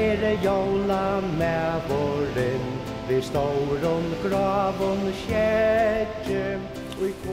er 0.00 0.16
det 0.16 0.38
jola 0.44 1.20
med 1.20 1.80
våren 1.88 2.66
Vi 3.08 3.22
står 3.22 3.84
om 3.84 4.04
graven 4.22 5.12
kjetje 5.26 6.58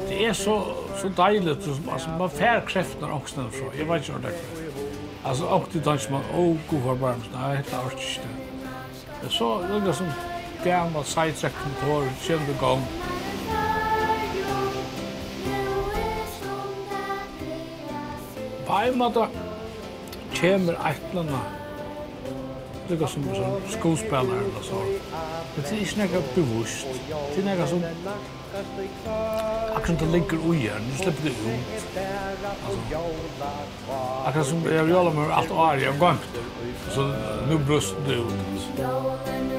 Det 0.10 0.26
er 0.26 0.34
så, 0.34 0.56
så 1.01 1.10
deilig, 1.18 1.58
altså 1.92 2.10
man 2.19 2.29
fær 2.29 2.60
kreftene 2.65 3.12
også 3.14 3.42
nedfra, 3.42 3.72
jeg 3.78 3.88
vet 3.90 4.01
ikke 4.01 4.14
hva 4.14 4.22
det 4.24 4.32
er. 4.32 4.68
Altså, 5.26 5.46
og 5.46 5.65
til 5.72 5.83
dansk 5.83 6.12
man, 6.12 6.24
å, 6.33 6.46
god 6.69 6.86
for 6.86 7.01
barn, 7.01 7.26
nei, 7.33 7.58
det 7.68 7.76
er 7.76 7.97
ikke 7.97 8.24
det. 8.24 9.31
Så, 9.34 9.49
det 9.68 9.81
er 9.81 9.97
som 9.97 10.13
gammel 10.63 11.04
seitrekken 11.04 11.76
tår, 11.81 12.08
kjempe 12.24 12.56
gang. 12.63 12.88
På 18.72 18.82
en 18.88 18.98
måte, 19.04 19.27
kommer 20.40 20.80
eitlanda 20.88 21.44
lukka 22.90 23.08
som, 23.08 23.23
som 23.23 23.62
skåspelare 23.80 24.40
eller 24.40 24.64
så. 24.64 24.84
Det 25.55 25.72
är 25.72 25.80
inte 25.80 26.16
något 26.16 26.36
bevust. 26.36 26.88
Det 27.36 27.41
är 27.41 27.55
något 27.55 27.70
som... 27.70 27.84
Akkurat 29.76 30.00
det 30.00 30.05
ligger 30.05 30.38
ui 30.50 30.58
her, 30.58 30.80
nu 30.80 30.96
slipper 30.98 31.23
det 31.23 31.30
ut. 31.30 31.36
Altså, 32.66 32.80
akkurat 34.26 34.48
som 34.48 34.63
jeg 34.66 34.86
vil 34.86 34.94
gjøre 34.94 35.13
meg 35.13 35.34
alt 35.40 35.52
året 35.52 35.82
jeg 35.84 35.91
har 35.94 36.00
gamt. 36.00 36.41
Så 36.96 37.02
nu 37.50 37.58
brust 37.68 37.96
det 38.08 38.16
ut. 38.16 39.57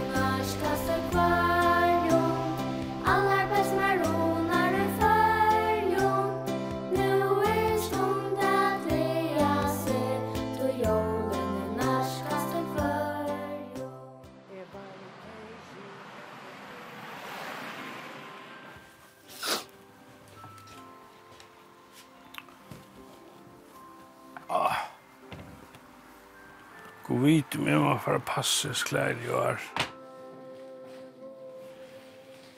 vit 27.29 27.59
om 27.59 27.69
jeg 27.69 27.83
må 27.83 27.95
for 28.03 28.19
å 28.19 28.25
passe 28.25 28.73
klær 28.89 29.17
i 29.21 29.31
år. 29.37 29.61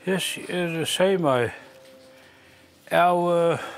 Hes 0.06 0.30
er 0.48 0.78
seg 0.88 1.18
meg 1.20 1.50
av 2.94 3.18
uh, 3.20 3.68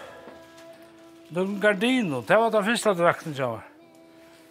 den 1.34 1.58
gardino. 1.60 2.22
Det 2.28 2.38
var 2.38 2.52
den 2.54 2.64
første 2.64 2.94
drakten 2.98 3.34
som 3.34 3.56
var. 3.56 3.66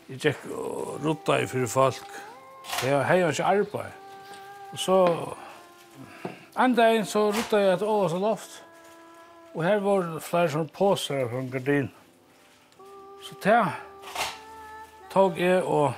Jeg 0.09 0.19
gikk 0.25 0.49
og 0.51 1.05
rutta 1.05 1.39
i 1.39 1.47
fyrir 1.47 1.71
folk. 1.71 2.19
Jeg 2.83 2.97
har 2.97 3.07
hei 3.07 3.21
ikke 3.23 3.47
arbeid. 3.47 3.97
Og 4.71 4.79
så 4.79 4.99
Enda 6.59 6.89
en 6.91 7.05
så 7.07 7.29
rutta 7.31 7.61
jeg 7.61 7.77
et 7.77 7.83
ås 7.87 8.13
og 8.13 8.21
loft. 8.21 8.57
Og 9.55 9.63
her 9.63 9.79
var 9.83 10.17
flere 10.23 10.51
sånne 10.51 10.71
påser 10.75 11.29
fra 11.31 11.43
gardin. 11.51 11.87
Så 13.23 13.37
det 13.43 13.61
tog 15.13 15.39
jeg 15.39 15.63
og 15.63 15.93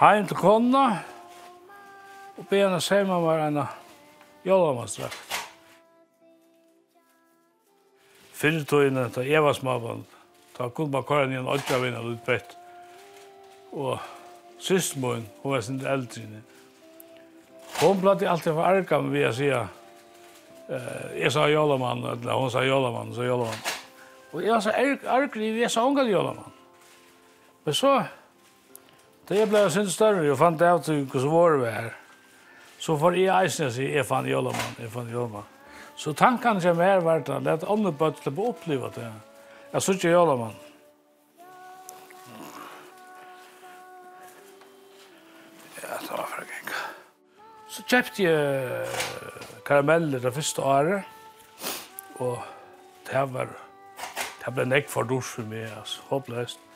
heim 0.00 0.26
til 0.26 0.36
konna, 0.36 0.86
og 2.38 2.46
be 2.48 2.62
henne 2.62 2.80
sema 2.80 3.18
var 3.20 3.44
henne 3.44 3.66
jólamastrakt. 4.46 5.26
Fyrir 8.40 8.64
tøyne, 8.64 9.10
ta 9.12 9.20
Eva 9.20 9.52
smaban, 9.52 10.06
ta 10.56 10.70
kunne 10.72 10.94
man 10.94 11.04
kåre 11.04 11.26
nyan 11.28 11.48
odja 11.48 11.76
vinnan 11.82 12.14
utbett. 12.14 12.56
Og 13.72 13.98
systmoen, 14.58 15.26
hun 15.42 15.52
var 15.52 15.60
sin 15.60 15.82
eldrine. 15.86 16.40
Hon 17.80 18.00
blei 18.00 18.26
alltid 18.26 18.54
for 18.54 18.64
arga 18.64 19.00
med 19.00 19.12
vi 19.12 19.24
a 19.24 19.32
sia, 19.32 19.60
eh, 20.68 21.20
jeg 21.20 21.32
sa 21.32 21.44
jólamann, 21.48 22.04
eller 22.12 22.32
hon 22.32 22.50
sa 22.50 22.64
jólamann, 22.64 23.12
sa 23.14 23.28
jólamann. 23.28 23.68
Og 24.32 24.42
jeg 24.42 24.52
var 24.52 24.60
så 24.60 24.72
argri, 25.06 25.52
jeg 25.60 25.70
sa 25.70 25.84
unga 25.84 26.02
jólamann. 26.02 26.52
Men 27.64 27.74
så 27.74 28.02
Det 29.30 29.38
jeg 29.38 29.46
ble 29.46 29.60
sin 29.70 29.86
større 29.86 30.24
og 30.26 30.38
fant 30.40 30.62
av 30.66 30.80
til 30.82 31.04
hvordan 31.06 31.30
var 31.30 31.52
vi 31.60 31.66
her, 31.70 31.92
så 32.82 32.96
for 32.98 33.14
jeg 33.14 33.30
eisen 33.30 33.68
jeg 33.68 33.74
sier, 33.76 33.90
jeg 34.00 34.06
fant 34.08 34.26
Jollemann, 34.26 34.72
jeg 34.82 34.90
fant 34.90 35.12
Jollemann. 35.12 35.44
Så 35.94 36.10
tanken 36.18 36.58
som 36.58 36.80
er 36.82 37.04
vært 37.06 37.28
at 37.30 37.44
det 37.46 37.52
er 37.52 37.70
andre 37.70 37.92
bøtt 37.94 38.18
til 38.24 38.34
å 38.34 38.48
oppleve 38.50 38.88
det. 38.96 39.06
Jeg 39.70 39.84
synes 39.86 40.00
ikke 40.00 40.10
Jollemann. 40.16 40.56
Ja, 45.76 46.00
det 46.00 46.10
var 46.10 46.26
for 46.32 46.42
en 46.42 46.74
Så 47.68 47.84
kjøpte 47.86 48.24
jeg 48.24 49.60
karameller 49.68 50.24
det 50.24 50.34
første 50.34 50.62
året, 50.62 51.06
og 52.18 52.42
det 53.06 53.22
var, 53.36 53.54
det 54.42 54.54
ble 54.58 54.66
nekk 54.72 54.90
for 54.90 55.06
dusj 55.06 55.36
for 55.36 55.54
meg, 55.54 55.70
altså, 55.78 56.02
håpløst. 56.10 56.66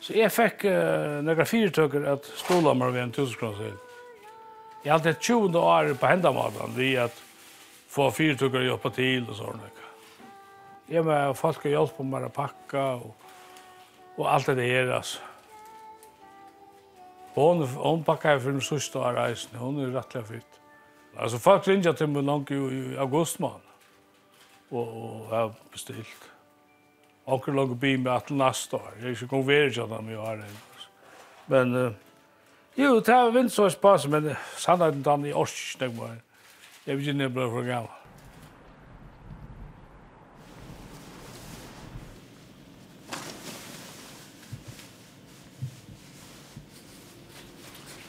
Så 0.00 0.14
jeg 0.16 0.32
fikk 0.32 0.66
uh, 0.68 1.22
några 1.24 1.46
fyrtøkker 1.48 2.06
at 2.12 2.26
stola 2.38 2.74
meg 2.76 2.94
ved 2.94 3.02
en 3.02 3.14
tusenkronsel. 3.16 3.76
Jeg 4.84 4.92
hadde 4.92 5.14
et 5.16 5.22
20 5.22 5.58
år 5.58 5.94
på 5.98 6.10
hendamaten 6.10 6.76
vi 6.76 6.92
at 7.00 7.22
få 7.90 8.10
fyrtøkker 8.14 8.62
å 8.62 8.68
jobbe 8.72 8.92
til 8.94 9.24
og 9.26 9.38
sånn. 9.38 9.64
Jeg 10.86 11.02
med 11.02 11.32
folk 11.34 11.64
å 11.66 11.72
hjelpe 11.72 12.04
meg 12.06 12.28
å 12.28 12.34
pakke 12.34 12.84
og, 13.00 13.32
og 14.16 14.28
alt 14.30 14.52
det 14.54 14.68
her, 14.68 14.92
altså. 15.00 15.24
Hon, 17.36 17.66
hon 17.66 18.04
pakkar 18.04 18.38
för 18.38 18.52
den 18.52 18.60
sista 18.60 18.98
av 18.98 19.14
reisen. 19.14 19.58
Hon 19.58 19.80
är 19.80 19.86
rättliga 19.86 20.24
fritt. 20.24 20.60
Alltså 21.16 21.38
folk 21.38 21.68
ringer 21.68 21.92
till 21.92 22.06
mig 22.06 22.22
långt 22.22 22.50
i, 22.50 22.54
i 22.54 22.96
augustmån. 22.98 23.60
Och, 24.68 24.88
och 24.88 25.26
har 25.26 25.52
beställt. 25.72 26.30
Onker 27.28 27.52
låg 27.52 27.70
och 27.70 27.76
bil 27.76 28.00
med 28.00 28.12
att 28.12 28.30
nästa 28.30 28.76
år. 28.76 28.92
Jag 29.02 29.16
skulle 29.16 29.28
kunna 29.28 29.42
vara 29.42 29.56
jag 29.56 29.88
dem 29.88 30.10
i 30.10 30.16
år. 30.16 30.44
Men 31.46 31.74
uh, 31.74 31.92
jo, 32.74 33.00
det 33.00 33.12
här 33.12 33.30
vint 33.30 33.52
så 33.52 33.70
spas, 33.70 34.06
men 34.06 34.26
uh, 34.26 34.36
sannheten 34.56 35.02
tar 35.02 35.26
i 35.26 35.32
års, 35.34 35.76
tänk 35.78 35.98
var. 35.98 36.16
Jag 36.84 36.96
vet 36.96 37.06
inte 37.06 37.28
bra 37.28 37.50
för 37.50 37.62
gammal. 37.62 37.90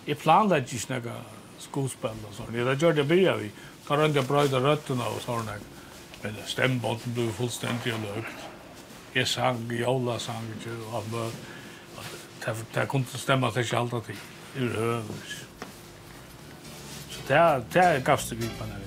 Jeg 0.07 0.15
planlegger 0.23 0.77
ikke 0.77 0.93
noe 0.93 1.15
skuespill 1.59 2.21
og 2.29 2.35
sånn. 2.37 2.53
Det 2.55 2.77
gjør 2.79 2.93
det 2.95 3.03
blir 3.09 3.41
vi. 3.41 3.49
Kan 3.87 3.99
rønne 3.99 4.23
brøyde 4.23 4.61
røttene 4.63 5.03
og 5.03 5.19
sånn. 5.25 5.49
Men 6.21 6.37
stemmebåten 6.47 7.17
ble 7.17 7.27
fullstendig 7.35 7.97
løgt 8.05 8.46
jeg 9.17 9.27
sang, 9.27 9.71
jola 9.71 10.17
sang, 10.19 10.49
og 10.91 11.03
mø, 11.11 11.25
det 12.75 12.87
kunne 12.87 13.03
ikke 13.03 13.17
stemme 13.19 13.47
at 13.47 13.55
det 13.55 13.65
ikke 13.65 13.77
alltid, 13.77 14.13
i 14.55 14.67
høvus. 14.67 15.37
Så 17.09 17.19
det, 17.27 17.41
det 17.73 18.05
gavst 18.05 18.29
det 18.29 18.41
vidt 18.41 18.59
man 18.59 18.71
er 18.71 18.86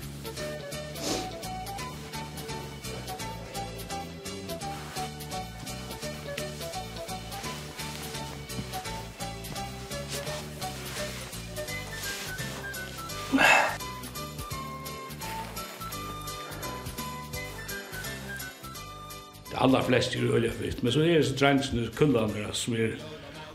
alla 19.60 19.82
flest 19.84 20.14
er 20.16 20.30
olja 20.32 20.50
fisk, 20.56 20.82
men 20.82 20.92
så 20.92 21.02
er 21.04 21.18
det 21.18 21.26
så 21.28 21.36
trænsen 21.36 21.82
og 21.84 21.96
kullandra 21.96 22.52
som 22.56 22.76
er 22.80 22.94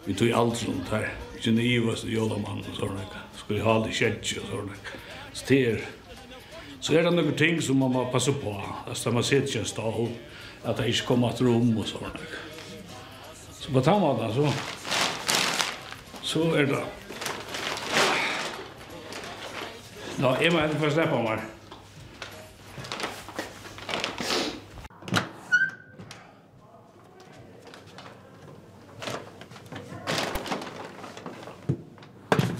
vi 0.05 0.13
tog 0.13 0.27
i 0.27 0.33
alt 0.37 0.57
sånt 0.57 0.89
her. 0.93 1.07
Kjenne 1.41 1.63
Ivas 1.65 2.03
og 2.05 2.11
Jolamann 2.13 2.61
og 2.61 2.77
sånne, 2.77 3.05
skulle 3.39 3.63
ha 3.65 3.79
det 3.81 3.93
kjentje 3.97 4.41
og 4.43 4.51
sånne. 4.51 4.77
Så 5.33 5.47
det 5.49 5.57
er, 5.71 5.79
så 6.79 6.93
er 6.93 7.07
det 7.07 7.13
noen 7.15 7.33
ting 7.37 7.57
som 7.61 7.81
man 7.81 7.93
må 7.93 8.05
passe 8.13 8.33
på, 8.37 8.53
altså 8.85 9.13
man 9.13 9.25
ser 9.25 9.45
ikke 9.45 9.63
en 9.63 9.69
stål, 9.69 10.11
at 10.63 10.77
det 10.77 10.91
ikke 10.91 11.07
kommer 11.09 11.33
til 11.33 11.49
rom 11.49 11.73
og 11.73 11.89
sånne. 11.89 12.13
Så 13.57 13.73
på 13.73 13.81
den 13.81 13.99
måten 14.03 14.35
så, 14.37 14.53
så 16.21 16.45
er 16.53 16.69
det, 16.69 16.83
Nå, 20.15 20.29
jeg 20.39 20.53
må 20.53 20.61
helt 20.61 20.77
få 20.79 20.87
slippe 20.93 21.17
meg. 21.25 21.41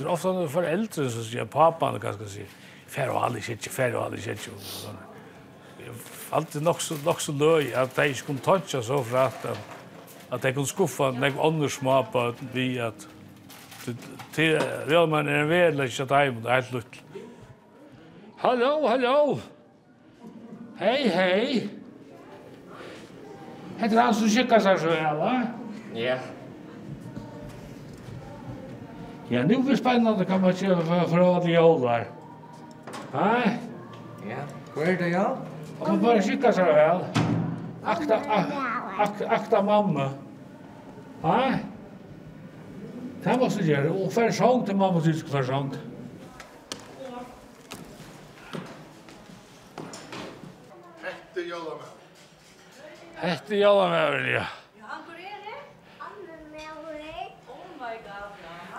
det 0.06 0.10
är 0.10 0.14
ofta 0.14 0.32
når 0.34 0.48
foreldre 0.48 1.10
som 1.10 1.24
säger 1.24 1.46
pappan 1.46 2.00
si, 2.28 2.44
fer 2.88 3.10
og 3.10 3.16
och 3.16 3.26
aldrig 3.26 3.44
fer 3.44 3.96
og 3.96 4.00
och 4.00 4.06
aldrig 4.06 4.30
og 4.30 4.38
sånn. 4.40 4.60
såna. 4.60 4.98
Allt 6.32 6.56
är 6.56 6.62
nok 6.62 6.82
så 6.82 6.96
nok 7.06 7.22
så 7.22 7.32
løy 7.32 7.74
at 7.74 7.96
de 7.96 8.08
ikke 8.10 8.26
kunne 8.26 8.40
tøtja 8.40 8.82
så 8.82 9.04
för 9.04 9.18
att 9.18 9.46
at 10.32 10.42
de 10.42 10.54
kunne 10.54 10.68
skuffa 10.68 11.12
några 11.12 11.48
andra 11.48 11.70
små 11.70 12.04
på 12.04 12.34
vi 12.54 12.80
at 12.80 13.08
till 14.34 14.56
er 14.56 15.08
man 15.08 15.28
är 15.28 15.44
väl 15.46 15.76
lite 15.76 16.16
heim, 16.16 16.42
det 16.44 16.50
er 16.50 16.56
helt 16.56 16.72
lut. 16.72 17.04
Hallå, 18.38 18.88
hallå. 18.88 19.40
hei! 20.80 21.08
Hei, 21.08 21.70
Heter 23.78 24.02
han 24.02 24.14
som 24.14 24.30
skickar 24.30 24.60
sig 24.60 24.80
så 24.80 24.90
här, 24.90 25.16
va? 25.16 25.48
Ja. 25.94 26.18
Ja, 29.28 29.44
nu 29.44 29.58
blir 29.58 29.76
spännande 29.76 30.26
kan 30.26 30.42
man 30.42 30.54
köra 30.54 30.82
för 30.82 31.08
för 31.08 31.38
att 31.38 31.50
jag 31.50 31.82
där. 31.82 32.08
Nej. 33.14 33.60
Ja, 34.30 34.36
kvar 34.74 34.86
det 34.86 35.08
ja. 35.08 35.38
Och 35.80 35.88
man 35.88 36.02
bara 36.02 36.22
skicka 36.22 36.54
så 36.54 36.62
här. 36.62 37.06
Akta, 37.84 38.20
akta, 38.98 39.28
akta 39.28 39.62
mamma. 39.62 40.10
Nej. 41.22 41.66
Det 43.24 43.38
måste 43.38 43.64
du 43.64 43.72
göra. 43.72 43.92
Och 43.92 44.14
för 44.14 44.32
sång 44.32 44.66
till 44.66 44.76
mamma 44.76 45.02
tysk 45.02 45.28
för 45.28 45.44
sång. 45.44 45.74
Hette 51.04 51.42
Jallamöver. 51.42 51.86
Hette 53.16 53.56
jalla 53.56 53.90
med 53.90 54.32
ja. 54.32 54.44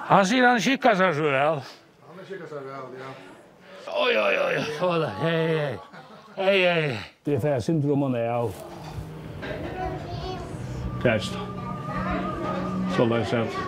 Han 0.07 0.27
sier 0.27 0.47
han 0.47 0.61
skikker 0.63 0.95
seg 0.95 1.15
så 1.17 1.23
vel. 1.27 1.63
Han 2.07 2.27
kikkar 2.29 2.47
seg 2.51 2.63
vel, 2.63 2.93
ja. 3.01 3.11
Oi, 3.97 4.13
oi, 4.21 4.35
oi. 4.45 4.55
oi, 4.87 5.09
Hei, 5.21 5.47
hei. 5.59 5.79
Hei, 6.37 6.59
hei. 6.63 6.99
Det 7.27 7.35
er 7.35 7.41
fyrir 7.43 7.65
syndromen 7.65 8.15
er 8.15 8.31
av. 8.31 8.55
Kjærsta. 11.03 11.43
Så 12.95 13.09
la 13.09 13.21
jeg 13.23 13.31
sett. 13.33 13.59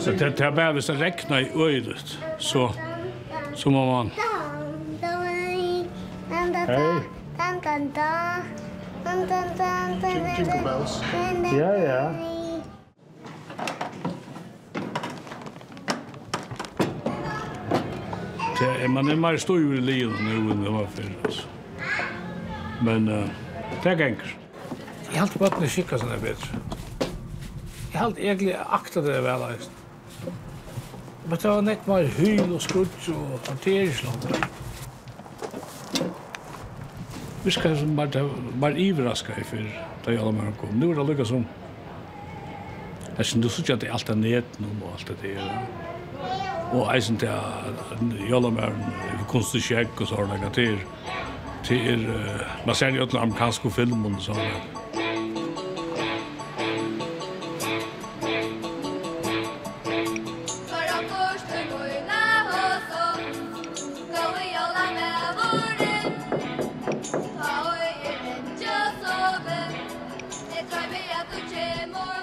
Så 0.00 0.16
det 0.16 0.40
er 0.40 0.56
bare 0.56 0.72
hvis 0.72 0.88
det 0.88 1.00
rekner 1.00 1.44
i 1.44 1.50
øyret, 1.54 2.18
så, 2.38 2.68
så 3.54 3.70
må 3.70 3.84
man... 3.92 4.12
Hei. 6.70 7.00
Jingle 10.38 10.62
bells. 10.64 11.00
Ja, 11.52 11.72
ja. 11.82 12.39
man 18.88 19.08
är 19.10 19.16
mer 19.16 19.36
stor 19.36 19.74
i 19.74 19.80
livet 19.80 20.16
nu 20.20 20.30
än 20.30 20.64
det 20.64 20.70
var 20.70 20.86
förr. 20.86 21.12
Alltså. 21.24 21.42
Men 22.82 23.08
uh, 23.08 23.24
det 23.82 23.88
gänger. 23.88 24.36
Jag 25.06 25.14
har 25.14 25.22
alltid 25.22 25.40
varit 25.40 25.60
med 25.60 25.70
kika 25.70 25.98
sådana 25.98 26.16
bättre. 26.16 26.58
Jag 27.92 27.98
har 27.98 28.06
alltid 28.06 28.24
egentligen 28.24 28.60
aktat 28.70 29.06
det 29.06 29.20
väl. 29.20 29.42
Alltså. 29.42 29.70
Men 31.24 31.38
det 31.42 31.48
var 31.48 31.62
nett 31.62 31.86
mer 31.86 32.04
hyl 32.04 32.52
och 32.52 32.62
skrutt 32.62 33.08
och 33.08 33.48
hanteringslångar. 33.48 34.48
Vi 37.42 37.50
ska 37.50 37.76
som 37.76 37.96
bara, 37.96 38.30
bara 38.54 38.72
ivraska 38.72 39.32
i 39.40 39.44
för 39.44 39.56
det 40.04 40.12
jag 40.12 40.20
har 40.20 40.32
kom. 40.32 40.80
Nu 40.80 40.90
är 40.90 40.94
det 40.94 41.04
lyckas 41.04 41.28
som... 41.28 41.44
Jag 43.16 43.26
syns 43.26 43.56
du 43.56 43.62
såg 43.62 43.74
att 43.74 43.80
det 43.80 43.86
är 43.86 43.92
allt 43.92 44.08
är 44.08 44.14
nät 44.14 44.58
nu 44.58 44.66
och 44.82 44.92
allt 44.92 45.06
det 45.06 45.28
där 45.28 45.66
og 46.72 46.96
eisen 46.96 47.18
til 47.18 47.28
Jollamæren, 48.30 48.84
kunstig 49.28 49.62
kjekk 49.62 50.00
og 50.00 50.12
sånne 50.12 50.36
ganger 50.36 50.52
til, 50.54 50.78
til, 51.64 52.06
man 52.66 52.74
ser 52.74 52.94
jo 52.94 53.04
den 53.10 53.18
amerikanske 53.18 53.70
filmen 53.70 54.14
og 54.14 54.22
sånne. 54.22 54.44
Ganger. 54.44 54.80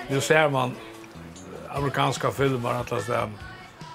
Nu 0.10 0.22
ser 0.22 0.50
man 0.50 0.72
amerikanska 1.70 2.32
filmer 2.32 2.74
att 2.74 2.90
det 2.90 3.47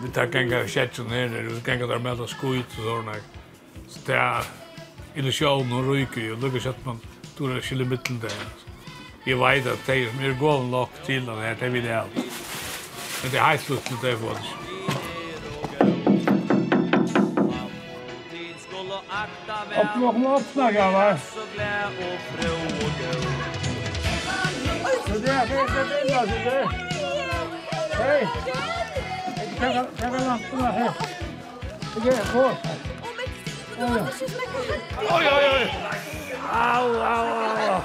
Vi 0.02 0.08
tar 0.10 0.26
ganga 0.26 0.64
kjetjen 0.66 1.10
her, 1.14 1.28
vi 1.28 1.60
ganga 1.62 1.86
der 1.86 2.00
melda 2.02 2.26
skuit 2.26 2.72
og 2.80 2.86
sånne. 2.88 3.12
Så 3.86 4.00
det 4.06 4.16
er 4.18 4.48
illusjonen 5.14 5.72
og 5.78 5.92
ryker 5.92 6.24
jo, 6.24 6.38
lukkar 6.42 6.64
sett 6.64 6.80
man 6.86 6.98
tror 7.36 7.54
det 7.54 7.62
skiller 7.62 7.86
mittelen 7.86 8.18
det. 8.24 8.32
Jeg 9.26 9.38
vet 9.38 9.68
at 9.70 9.86
de 9.86 10.08
som 10.08 10.24
er 10.24 10.34
gåven 10.40 10.70
nok 10.74 10.90
til 11.06 11.22
den 11.26 11.38
her, 11.44 11.54
det 11.60 11.72
vil 11.72 11.84
jeg 11.86 12.00
alt. 12.00 12.14
Men 13.22 13.30
det 13.30 13.38
er 13.38 13.46
helt 13.52 13.62
slutt 13.62 13.84
til 13.86 13.96
det 14.02 14.18
for 14.18 14.34
oss. 14.34 14.48
Opp, 19.72 20.02
opp, 20.02 20.18
opp, 20.26 20.42
snakka, 20.52 20.90
va? 20.90 21.16
Så 21.16 21.46
det 21.54 21.62
er, 21.62 21.90
det 21.94 22.06
er, 22.10 22.26
det 25.18 25.30
er, 25.30 25.46
det 25.46 26.10
er, 26.10 26.26
det 26.26 26.52
er, 26.52 26.68
det 27.96 28.56
er, 28.56 28.91
Taka 29.62 30.18
lampuna 30.18 30.70
her. 30.72 30.92
Ikke, 31.96 32.12
gå. 32.32 32.44
Oj, 35.10 35.26
oj, 35.34 35.44
oj. 35.54 35.70
Au, 36.52 36.88
au, 36.94 37.26
au. 37.68 37.80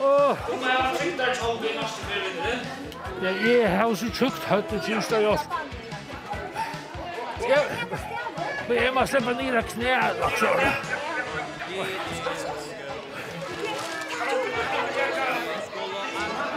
Åh. 0.00 0.36
Kom 0.46 0.58
her, 0.64 0.94
fikk 0.98 1.18
der 1.18 1.34
tog 1.34 1.64
i 1.64 1.76
norske 1.76 2.04
ferien. 2.04 2.60
Ja, 3.22 3.30
jeg 3.50 3.78
har 3.78 3.94
så 3.94 4.10
tjukt 4.14 4.44
hött 4.44 4.70
det 4.70 4.82
syns 4.84 5.12
av 5.12 5.24
oss. 5.32 5.40
Ja, 7.48 7.60
men 8.68 8.76
jeg 8.76 8.94
må 8.94 9.06
slippe 9.06 9.32
ned 9.34 9.56
av 9.56 9.62
knæet. 9.62 10.16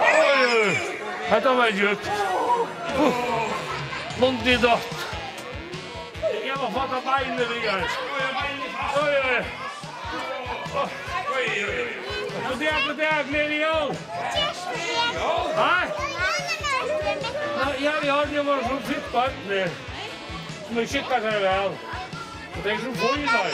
Oj, 0.10 0.46
oj. 0.64 0.76
Hetta 1.30 1.50
var 1.50 1.68
djupt. 1.68 2.12
Uff. 3.00 3.33
Lund 4.20 4.48
i 4.48 4.58
dott. 4.58 4.88
Jeg 6.46 6.56
må 6.62 6.68
fatta 6.76 7.00
beinet 7.06 7.50
vi 7.50 7.60
her. 7.64 7.84
Oi, 9.02 9.16
oi. 9.30 9.40
Oi, 11.36 11.48
oi. 11.68 11.88
God 12.48 12.60
dag, 12.60 12.80
god 12.88 12.96
dag, 12.98 13.26
glede 13.30 13.56
jul. 13.64 13.96
Hæ? 15.58 15.76
Ja, 17.84 17.92
vi 18.02 18.08
har 18.08 18.26
det 18.26 18.46
vårt 18.46 18.64
som 18.68 18.84
sitt 18.86 19.12
barn 19.14 19.32
her. 19.48 19.70
Som 20.68 20.78
er 20.78 20.86
skikket 20.86 21.22
seg 21.26 21.42
vel. 21.42 21.78
Og 22.56 22.64
det 22.64 22.72
er 22.72 22.80
som 22.86 22.96
får 22.96 23.16
i 23.18 23.28
dag. 23.34 23.52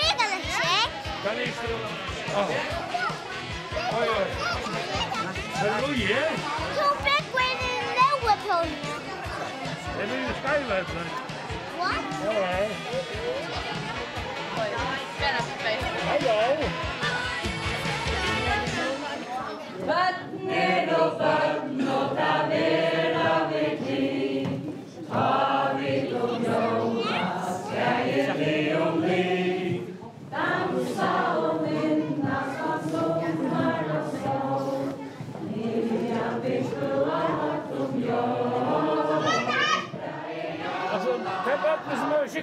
Mega 0.00 0.24
lekk. 0.32 0.46
Kan 1.24 1.38
jeg 1.38 1.52
stå? 1.58 1.68
Oi, 3.98 4.08
oi. 4.08 4.28
Er 5.56 5.64
det 5.64 5.80
noe 5.82 5.94
Det 9.98 10.06
blir 10.06 10.18
ju 10.18 10.32
skylight. 10.42 10.88
What? 11.78 11.94
Hello. 12.22 12.66
Hello. 16.06 16.68
Vattnet 19.86 21.00
och 21.00 21.20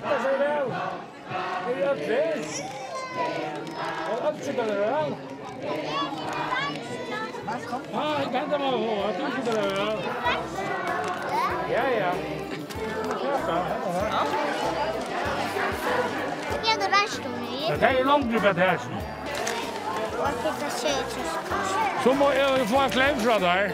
Rätta 0.04 0.24
sig 0.24 0.38
väl. 0.38 0.74
Det 1.68 1.84
är 1.84 1.96
fint. 1.96 2.64
Och 4.12 4.26
allt 4.26 4.44
ska 4.44 4.52
det 4.52 4.76
väl. 4.76 5.16
Ja, 7.94 8.20
jag 8.24 8.32
kan 8.32 8.44
inte 8.44 8.58
vara 8.58 8.72
på. 8.72 9.04
Jag 9.08 9.16
tror 9.16 9.28
inte 9.40 9.52
det 9.52 9.62
väl. 9.62 9.98
Ja, 11.72 11.90
ja. 12.00 12.14
Ja, 16.64 16.74
det 16.80 16.88
rätt 16.88 17.26
om 17.26 17.32
mig. 17.32 17.78
Det 17.80 17.86
är 17.86 18.04
långt 18.04 18.36
upp 18.36 18.46
att 18.46 18.58
här. 18.58 18.80
Så 22.04 22.14
må 22.14 22.32
jeg 22.32 22.68
få 22.68 22.80
en 22.80 22.90
klem 22.90 23.16
fra 23.20 23.40
deg. 23.40 23.72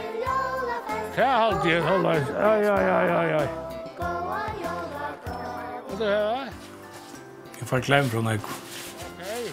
Det 1.15 1.21
er 1.21 1.31
alltid, 1.31 1.83
Ai, 1.83 2.65
ai, 2.65 2.89
ai, 2.89 3.09
ai, 3.09 3.33
ai 3.33 3.68
du 5.99 6.05
her? 6.05 6.51
Jeg 7.59 7.67
får 7.67 7.79
klem 7.79 8.09
fra 8.09 8.21
Nøyko. 8.21 8.49
Hei. 9.19 9.43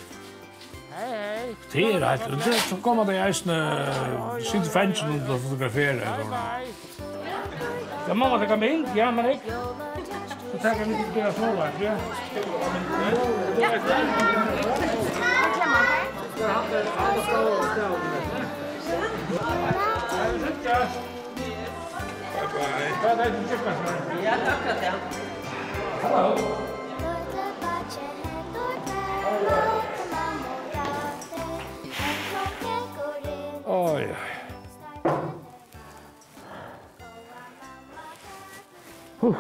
Hei, 0.97 1.09
hei. 1.11 1.57
Det 1.73 1.85
er 1.95 2.01
rett. 2.05 2.27
Det 2.45 2.55
er 2.55 2.61
som 2.69 2.81
kommer 2.83 3.05
det 3.05 3.19
eisne 3.27 3.57
sitte 4.47 4.71
fengsen 4.71 5.21
og 5.29 5.41
fotografere. 5.41 6.15
Ja, 8.09 8.15
mamma, 8.15 8.39
det 8.39 8.49
kan 8.49 8.61
min? 8.61 8.87
Ja, 8.97 9.11
men 9.11 9.31
ikke. 9.31 9.59
Så 10.53 10.59
tar 10.63 10.79
jeg 10.79 10.87
litt 10.89 11.15
bedre 11.15 11.33
så 11.33 11.43
ja. 11.83 11.95
Ja, 13.61 13.71
Bye-bye. 22.37 22.93
Bye-bye. 23.03 24.23
Ja, 24.23 24.35
takk, 24.45 24.83
ja. 24.83 25.26
Hello. 26.03 26.37
Oh. 33.67 34.01
Huh. 39.21 39.37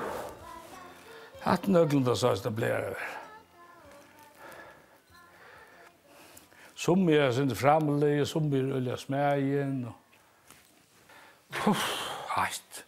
Hatt 1.45 1.69
nøglen 1.69 2.03
da 2.03 2.17
sørst 2.19 2.45
det 2.45 2.55
blir 2.57 2.73
over. 2.75 3.07
Som 6.75 7.09
jeg 7.09 7.35
sin 7.35 7.55
framlige, 7.57 8.27
som 8.27 8.53
jeg 8.53 8.73
øl 8.81 8.93
smægen. 8.99 9.87
Puff, 11.53 11.89
heit. 12.37 12.85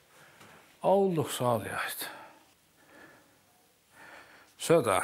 Åh, 0.83 1.11
lukk 1.15 1.31
sa 1.31 1.59
det, 1.63 1.75
heit. 1.75 2.09
Sådan. 4.69 5.03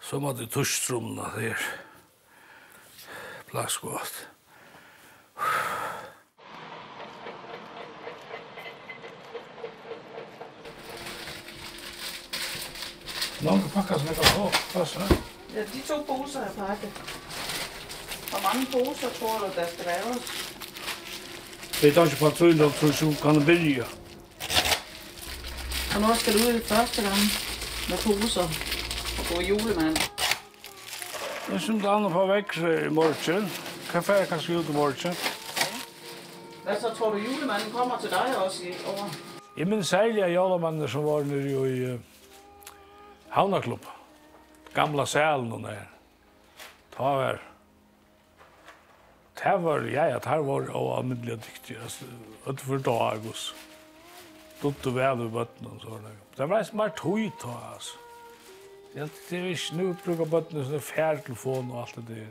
Så 0.00 0.18
må 0.18 0.32
du 0.32 0.46
tushstrumna 0.46 1.22
der. 1.36 1.54
Plass 3.48 3.78
godt. 3.78 4.28
Lange 13.40 13.70
pakker 13.74 13.98
som 13.98 14.06
jeg 14.06 14.14
kan 14.14 14.24
få. 14.24 14.50
Plass 14.72 14.94
her. 14.94 15.16
Ja, 15.54 15.62
de 15.62 15.80
to 15.88 16.04
poser 16.08 16.40
er 16.40 16.52
pakket. 16.52 16.92
Hvor 18.30 18.42
mange 18.48 18.66
poser 18.72 19.10
tror 19.18 19.38
du, 19.38 19.46
der 19.56 19.66
skal 19.66 19.84
laves? 19.84 20.22
Det 21.80 21.96
er 21.96 22.04
ikke 22.04 22.16
på 22.16 22.30
300, 22.30 22.92
så 22.92 23.16
kan 23.22 23.34
det 23.34 23.46
billigere. 23.46 24.01
Og 25.94 26.00
nå 26.00 26.14
skal 26.14 26.32
du 26.32 26.38
ud 26.38 26.60
første 26.64 27.02
gang 27.02 27.22
med 27.90 27.98
poser 28.04 28.48
og 29.18 29.22
gå 29.30 29.40
julemand. 29.48 29.96
Jeg 31.52 31.60
synes 31.60 31.82
det 31.82 31.90
andre 31.90 32.10
får 32.10 32.26
vekk 32.26 32.56
i 32.56 32.88
morgen. 32.88 33.50
Kaffe 33.90 34.12
er 34.12 34.24
kanskje 34.24 34.58
ut 34.58 34.68
i 34.68 34.72
morgen. 34.72 35.16
Hvad 36.64 36.76
så 36.80 36.94
tror 36.98 37.10
du 37.10 37.16
julemanden 37.16 37.72
kommer 37.72 37.98
til 38.00 38.10
dig 38.10 38.44
også 38.44 38.62
i 38.64 38.72
år? 38.86 39.10
Jeg 39.56 39.66
minns 39.66 39.88
særlig 39.88 40.24
av 40.24 40.30
julemanden 40.30 40.88
som 40.88 41.04
var 41.04 41.24
nede 41.24 41.76
i 41.76 41.94
uh, 41.94 42.00
Havnaklubb. 43.28 43.84
Gamla 44.74 45.04
sælen 45.04 45.52
og 45.52 45.60
der. 45.60 45.84
Ta 46.96 47.02
var 47.02 47.40
Det 49.42 49.62
var, 49.64 49.80
ja, 49.80 50.04
ja, 50.04 50.14
det 50.14 50.46
var 50.46 50.70
og 50.70 50.98
almindelig 50.98 51.36
dyktig, 51.36 51.76
altså, 51.82 52.04
utenfor 52.46 52.76
dag, 52.76 53.12
altså 53.12 53.54
dutt 54.62 54.86
og 54.86 54.94
vel 54.96 55.24
i 55.26 55.28
bøtten 55.32 55.68
og 55.68 55.82
sånn. 55.82 56.08
Det 56.36 56.48
var 56.48 56.64
som 56.64 56.82
bare 56.82 56.94
tog 56.98 57.20
ta, 57.42 57.56
altså. 57.74 57.98
Jeg 58.94 59.08
det 59.28 59.38
er 59.38 59.46
ikke 59.54 59.76
nu 59.78 59.86
bruker 60.04 60.28
bøttene 60.28 60.64
sånn 60.68 60.84
færtelefon 60.84 61.70
og 61.72 61.78
alt 61.82 61.94
det 61.96 62.04
der. 62.10 62.28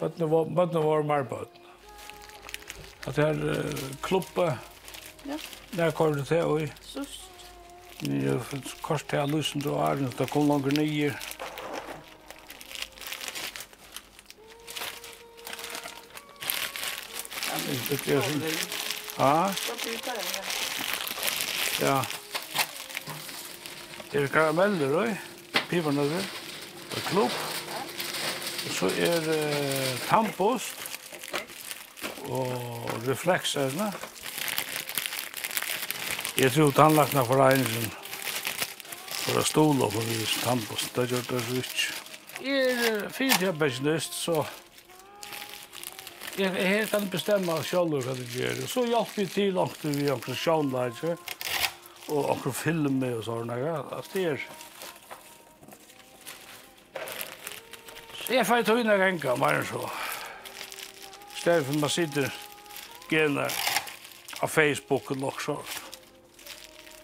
Bøtten 0.00 0.30
var, 0.32 0.50
bøttene 0.58 0.82
var 0.82 1.06
mer 1.06 1.28
bøtten. 1.30 1.62
At 3.06 3.14
det 3.14 3.24
her 3.24 3.38
uh, 3.44 3.86
kluppe, 4.02 4.48
ja. 5.28 5.38
der 5.76 5.94
kom 5.94 6.16
det 6.16 6.26
til, 6.26 6.42
og 6.42 6.68
Sust. 6.82 7.22
Jeg 8.02 8.40
kors 8.84 9.06
til 9.08 9.22
å 9.22 9.28
lysen 9.30 9.62
til 9.64 9.72
åren, 9.72 10.10
det 10.18 10.26
kom 10.28 10.50
langer 10.50 10.74
nye. 10.76 11.14
Ja, 17.46 17.62
det 17.64 18.00
er 18.04 18.26
sånn. 18.26 18.46
Ja? 19.16 19.34
Ja, 19.48 20.65
Ja. 21.80 22.00
Er 24.12 24.20
det 24.20 24.30
karameller, 24.32 24.88
røy? 24.88 25.10
Pibernøtter. 25.68 26.24
er 26.96 27.00
klop. 27.10 27.32
Og 28.66 28.72
så 28.72 28.86
er 28.86 29.20
det 29.20 29.40
eh, 29.44 29.98
tampost. 30.08 30.74
Og 32.24 32.90
reflekserne. 33.08 33.92
Jeg 36.38 36.52
tror 36.52 36.70
tannlagtene 36.70 37.26
for 37.28 37.44
egnesen. 37.44 37.92
For 39.26 39.42
å 39.42 39.44
stole 39.44 39.92
på 39.92 40.08
hvis 40.08 40.36
tannpost. 40.46 40.96
Det 40.96 41.10
gjør 41.12 41.28
det 41.28 41.44
så 41.44 41.60
ikke. 41.60 41.86
Jeg 42.46 42.88
er 42.88 43.08
fint 43.12 43.40
her 43.40 43.52
pensjonist, 43.52 44.16
så 44.16 44.42
jeg, 46.38 46.52
jeg 46.52 46.88
kan 46.88 47.08
bestemme 47.12 47.62
selv 47.64 48.00
hva 48.00 48.16
det 48.16 48.28
gjør. 48.32 48.66
Så 48.68 48.88
hjelper 48.88 49.22
vi 49.22 49.32
til 49.32 49.56
langt 49.56 49.84
vi 49.84 50.08
har 50.08 50.36
sjånleidse. 50.44 51.16
Ja 51.16 51.35
og 52.08 52.30
akkur 52.36 52.54
filmi 52.54 53.10
og 53.16 53.24
sånne, 53.26 53.56
ja, 53.60 53.80
at 53.98 54.10
det 54.14 54.24
er... 54.30 54.44
Så 58.20 58.34
jeg 58.34 58.46
fyrir 58.46 58.66
tog 58.66 58.78
inn 58.80 58.90
høyne 58.90 59.10
genga, 59.10 59.34
meir 59.38 59.60
enn 59.60 59.66
så. 59.68 59.82
Stedet 61.36 61.66
for 61.66 61.82
man 61.82 61.92
sitter 61.94 62.30
gener 63.10 63.52
av 64.42 64.50
Facebook 64.50 65.12
og 65.14 65.20
nok 65.22 65.42
sånn. 65.42 65.74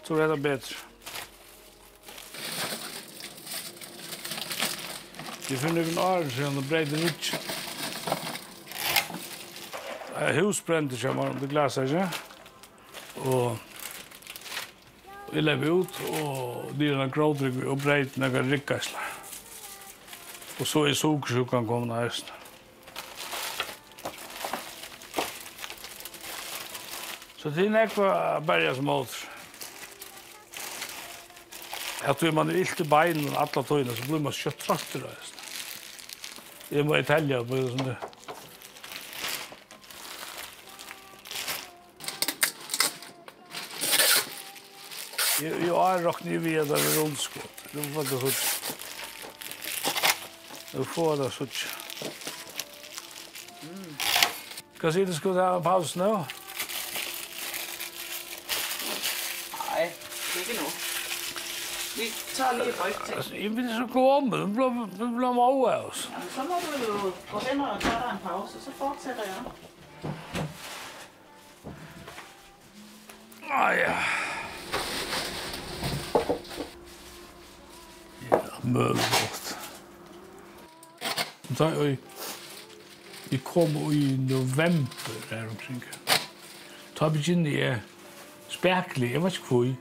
Så 0.03 0.19
jeg 0.19 0.27
det 0.31 0.35
er 0.35 0.43
bedre. 0.49 0.81
Vi 5.47 5.59
finner 5.59 5.83
ikke 5.83 5.95
noen 5.95 6.05
åren 6.07 6.31
siden 6.31 6.59
det 6.59 6.65
breide 6.69 6.99
nytt. 7.03 7.33
Hus 10.39 10.61
brente 10.63 10.97
seg, 10.99 11.15
man, 11.15 11.35
det 11.39 11.51
glaset, 11.51 11.91
ikke. 11.91 12.07
Og... 13.27 13.72
Vi 15.33 15.41
lever 15.41 15.71
ut, 15.81 15.99
og 16.13 16.73
det 16.77 16.91
er 16.91 16.99
en 17.01 17.11
grådrygg 17.11 17.63
og 17.65 17.79
breit 17.81 18.17
nega 18.21 18.43
rikkasla. 18.45 19.01
Og 20.61 20.67
så 20.69 20.83
er 20.85 20.93
sukersjukan 20.93 21.65
kommet 21.65 21.95
av 21.95 22.03
høsten. 22.05 22.29
Så 27.41 27.49
det 27.49 27.65
er 27.65 27.73
nekva 27.73 28.13
berja 28.45 28.75
som 28.77 28.93
åter. 28.93 29.25
Jeg 32.03 32.19
tror 32.19 32.37
man 32.37 32.53
er 32.53 32.61
illt 32.61 32.85
i 32.85 32.89
beinen 32.93 33.33
og 33.33 33.41
alla 33.41 33.63
tøyna, 33.65 33.95
så 33.97 34.05
blir 34.05 34.21
man 34.21 34.37
kjøtt 34.37 34.61
trakter 34.67 35.07
av 35.07 35.17
høsten. 35.17 35.45
Jeg 36.77 36.85
må 36.85 37.01
i 37.01 37.07
telja 37.09 37.41
på 37.41 37.57
det 37.57 37.71
som 37.73 37.87
det. 37.89 38.12
här 45.93 46.03
rockar 46.03 46.25
ni 46.25 46.37
vid 46.37 46.57
över 46.57 46.77
rundskott. 46.77 47.51
Du 47.71 47.83
får 47.83 48.03
det 48.03 48.15
hud. 48.15 48.33
Du 50.71 50.83
får 50.83 51.17
det 51.17 51.31
så 51.31 51.47
Hva 54.79 54.91
sier 54.91 55.05
du 55.05 55.11
se 55.11 55.11
det 55.11 55.15
skulle 55.15 55.41
ha 55.41 55.55
en 55.55 55.63
paus 55.63 55.95
nå? 55.95 56.25
Nej, 59.71 59.91
ikke 60.39 60.53
nu. 60.59 60.67
Vi 61.97 62.11
tar 62.35 62.53
lige 62.53 62.73
højt 62.79 62.95
til. 63.05 63.13
Altså, 63.13 63.35
jeg 63.35 63.55
vil 63.55 63.69
så 63.69 63.87
gå 63.93 64.11
om, 64.11 64.23
nu 64.23 64.47
bliver 64.47 64.69
vi 64.69 65.15
bliver 65.15 65.37
over 65.37 65.71
af 65.71 65.77
os. 65.77 66.09
Jamen, 66.13 66.29
så 66.35 66.43
må 66.43 66.55
du 66.65 66.93
jo 66.93 67.11
gå 67.31 67.39
hen 67.39 67.61
og 67.61 67.81
tage 67.81 67.95
dig 67.95 68.11
en 68.11 68.29
pause, 68.29 68.53
så 68.65 68.71
fortsætter 68.77 69.23
jeg. 69.23 69.43
Ah, 73.51 73.77
ja. 73.77 74.22
möjligt. 78.63 79.57
Så 81.57 81.63
jag, 81.63 81.97
jag 83.29 83.43
kom 83.43 83.69
i 83.69 84.17
november 84.29 85.13
där 85.29 85.47
omkring. 85.49 85.83
Ta 86.93 87.09
begynner 87.09 87.51
jeg 87.51 87.79
speklig, 88.47 89.11
jeg 89.13 89.23
vet 89.23 89.33
ikke 89.33 89.47
hvor. 89.49 89.71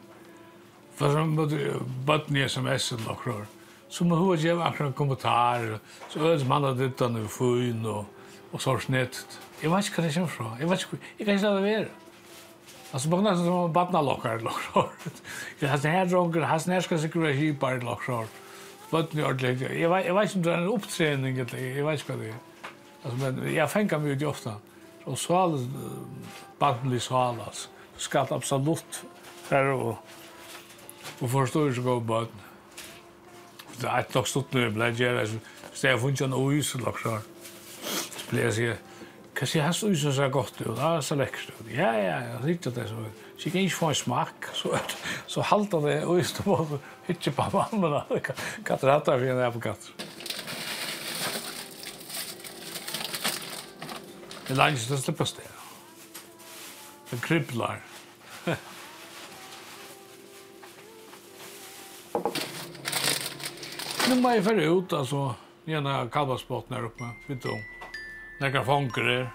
For 0.97 1.13
så 1.13 1.25
måtte 1.29 1.81
bøtten 2.07 2.37
i 2.37 2.45
sms-en 2.49 3.05
nokre. 3.07 3.45
Så 3.93 4.05
må 4.05 4.17
hun 4.17 4.39
gjøre 4.41 4.65
akkurat 4.65 4.95
kommentarer, 4.95 5.79
så 6.09 6.21
ødes 6.21 6.45
man 6.49 6.65
hadde 6.65 6.89
ditt 6.89 7.01
og 7.05 7.31
fyn 7.31 7.85
og, 7.85 8.07
og 8.53 8.63
så 8.63 8.79
snett. 8.79 9.27
Jeg 9.63 9.71
vet 9.71 9.89
ikke 9.89 10.01
hva 10.01 10.07
det 10.09 10.15
kommer 10.15 10.33
fra. 10.37 10.57
Jeg 10.61 10.71
vet 10.71 10.87
ikke 10.87 11.03
jeg 11.19 11.27
kan 11.27 11.35
ikke 11.35 11.47
la 11.47 11.55
det 11.55 11.63
være. 11.63 11.91
Alltså 12.93 13.09
bara 13.09 13.21
nästan 13.21 13.45
som 13.45 13.55
en 13.55 13.73
badna 13.73 14.03
lockar 14.03 14.39
lockar. 14.49 14.89
har 15.61 15.79
här 15.89 16.03
är 16.03 16.07
dronker, 16.07 16.41
här 16.41 16.81
ska 16.81 16.99
sig 16.99 17.11
kunna 17.11 17.29
hypa 17.29 17.75
i 17.75 17.81
lockar 17.81 18.27
bøtten 18.93 19.21
i 19.21 19.25
ordentlig. 19.27 19.69
Jeg 19.81 19.91
vet, 19.91 20.07
jeg 20.07 20.15
vet 20.17 20.29
ikke 20.29 20.39
om 20.39 20.45
det 20.47 20.53
er 20.53 20.61
en 20.61 20.73
opptrening, 20.73 21.39
jeg 21.39 21.87
vet 21.87 22.01
ikke 22.01 22.13
hva 22.13 22.19
det 22.21 22.29
er. 22.29 22.69
Altså, 23.03 23.17
men 23.19 23.41
jeg 23.55 23.71
fenger 23.73 23.99
meg 23.99 24.15
ut 24.15 24.23
i 24.23 24.29
ofte. 24.29 24.55
Og 25.05 25.19
så 25.19 25.35
har 25.35 25.57
det 25.57 25.63
banden 26.61 26.93
litt 26.93 27.09
altså. 27.11 27.69
Du 27.97 28.01
skal 28.01 28.31
absolutt 28.31 29.03
her 29.51 29.73
og, 29.73 29.97
og 31.21 31.31
forstå 31.31 31.67
ikke 31.69 31.83
gå 31.89 31.99
bøtten. 32.13 32.49
Det 33.81 33.89
er 33.91 34.05
et 34.05 34.15
nok 34.15 34.29
stått 34.29 34.55
når 34.55 34.69
jeg 34.69 34.75
ble 34.77 34.89
gjerne. 34.95 35.41
Hvis 35.71 35.85
jeg 35.85 35.95
har 35.95 35.99
funnet 35.99 36.21
en 36.29 36.35
ui, 36.39 36.63
så 36.63 36.79
lagt. 36.79 37.03
Så 37.03 38.29
ble 38.31 38.45
jeg 38.45 38.55
sier, 38.59 38.77
kan 39.43 39.47
se 39.47 39.61
hans 39.61 39.83
ut 39.83 39.99
så 39.99 40.29
godt 40.29 40.61
ut. 40.61 40.79
Ja, 40.79 41.03
så 41.03 41.15
läckert 41.15 41.49
ut. 41.51 41.67
Ja, 41.75 41.93
ja, 41.99 42.21
ja, 42.23 42.39
riktigt 42.45 42.75
det 42.75 42.89
så. 42.89 43.05
Så 43.39 43.51
kan 43.51 43.61
ikke 43.61 43.75
få 43.75 43.89
en 43.89 43.95
smak 43.95 44.47
så 44.55 44.79
så 45.27 45.41
halta 45.43 45.81
det 45.81 46.05
och 46.05 46.19
just 46.19 46.45
på 46.45 46.79
ikke 47.09 47.31
på 47.31 47.43
mamma 47.53 47.89
då. 47.89 48.21
Katter 48.65 48.89
hatar 48.89 49.17
vi 49.17 49.35
när 49.35 49.51
på 49.51 49.61
katt. 49.61 49.93
Det 54.47 54.55
längs 54.55 54.89
det 54.89 54.99
släpper 54.99 55.25
sted. 55.25 55.45
Det 57.11 57.23
kribler. 57.23 57.83
Nu 64.09 64.21
må 64.21 64.31
jeg 64.31 64.45
färra 64.45 64.63
ut, 64.63 64.93
alltså, 64.93 65.35
gärna 65.65 66.09
kalvasbottnar 66.09 66.85
uppe 66.85 67.05
vid 67.27 67.37
dem. 67.37 67.72
Nekka 68.43 68.63
fonker 68.63 69.03
er. 69.03 69.27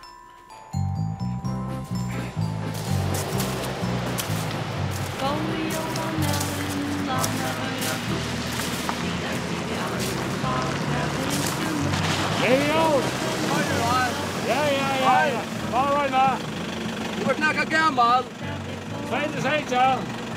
Hei, 12.41 12.57
jo! 12.67 13.01
Ja, 14.47 14.63
ja, 14.65 14.89
ja, 14.99 15.25
ja. 15.25 15.41
Hva 15.71 15.83
var 15.93 16.07
det? 16.11 16.45
Du 17.19 17.23
var 17.25 17.33
knakka 17.33 17.63
gammal. 17.63 18.23
Sveite, 19.07 19.41
sveite. 19.41 19.75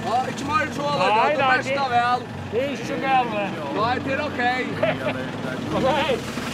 Ja, 0.04 0.20
ikke 0.28 0.44
mer 0.44 0.70
så 0.76 0.92
det. 0.92 0.98
Nei, 1.00 1.10
nei, 1.16 1.34
det 1.34 2.62
er 2.62 2.70
ikke 2.78 3.00
gammal. 3.02 3.50
Nei, 3.80 3.98
det 4.06 4.12
er 4.14 4.24
ok. 4.28 4.40
Nei, 5.88 6.50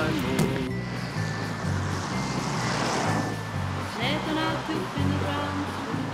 valor 0.00 0.12
Slätorna 3.96 4.50
tuppen 4.66 5.06
i 5.06 5.24
fram 5.24 5.64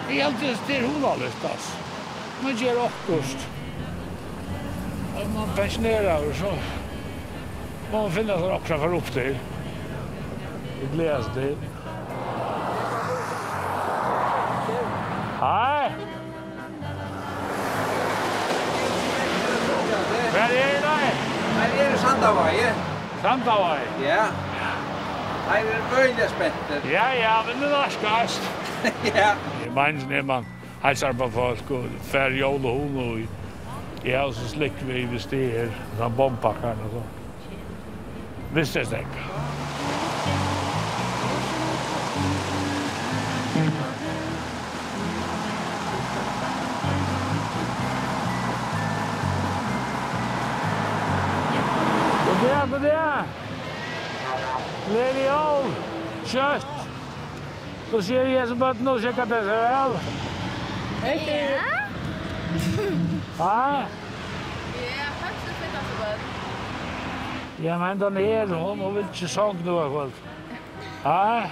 Det 0.08 0.20
är 0.20 0.26
alltid 0.26 0.58
det 0.66 0.86
hon 0.86 1.04
har 1.04 1.16
lyftas. 1.16 1.76
Man 2.42 2.56
gör 2.56 2.76
åkost. 2.78 3.48
Om 5.16 5.34
Man 5.34 5.48
pensionerar 5.56 6.28
och 6.28 6.36
så 6.36 6.52
man 7.92 8.10
finner 8.10 8.38
sig 8.38 8.52
också 8.52 8.78
för 8.78 8.94
upp 8.94 9.12
till. 9.12 9.36
Det 10.80 10.96
gläds 10.96 11.26
det. 11.34 11.56
Hej! 15.40 15.92
Vad 20.32 20.42
är 20.42 20.48
det 20.48 20.80
där? 20.80 21.14
Vad 21.58 21.86
er 21.86 21.90
det 21.92 21.98
Sandavai? 21.98 22.65
Sandavai? 23.22 23.80
Ja. 24.02 24.24
Nei, 25.46 25.62
vi 25.62 25.72
er 25.78 25.88
veldig 25.94 26.28
spente. 26.28 26.80
Ja, 26.90 27.06
ja, 27.14 27.34
men 27.46 27.62
det 27.62 27.72
er 27.72 27.90
skast. 27.94 28.42
ja. 29.20 29.32
Jeg 29.64 29.72
mener 29.74 30.06
når 30.10 30.22
man 30.22 30.46
heiser 30.82 31.12
på 31.12 31.28
folk 31.30 31.70
og 31.70 31.84
fer 32.10 32.34
jål 32.38 32.66
og 32.66 32.80
hun 32.80 32.96
og 33.04 33.18
jeg 34.06 34.18
har 34.20 34.30
så 34.30 34.48
slik 34.48 34.72
vi 34.86 35.02
hvis 35.10 35.26
det 35.30 35.44
er 35.60 35.70
sånn 35.98 36.12
bompakkerne 36.18 36.84
og 36.86 36.98
sånn. 36.98 37.08
Visst 38.54 38.76
er 38.78 38.86
det 38.90 39.00
ikke. 39.02 39.24
det 52.72 52.82
der. 52.82 53.22
Ned 54.92 55.20
i 55.22 55.26
ovn. 55.32 55.74
Kjøtt. 56.26 56.72
Så 57.90 58.00
sier 58.02 58.26
jeg 58.30 58.48
som 58.50 58.58
bøtten 58.58 58.88
og 58.90 59.00
sjekker 59.02 59.28
det 59.30 59.42
seg 59.46 59.58
vel. 59.62 59.92
Ja. 61.02 61.12
Ja. 63.38 63.58
Ja, 64.76 65.06
faktisk 65.20 65.60
finner 65.60 65.82
jeg 65.82 66.00
bøtten. 66.00 66.32
Ja, 67.64 67.78
men 67.78 68.00
den 68.00 68.16
er, 68.16 68.56
hun 68.56 68.82
vil 68.96 69.06
ikke 69.06 69.30
sånn 69.30 69.62
noe, 69.64 69.86
folk. 69.94 70.26
Ja. 71.04 71.46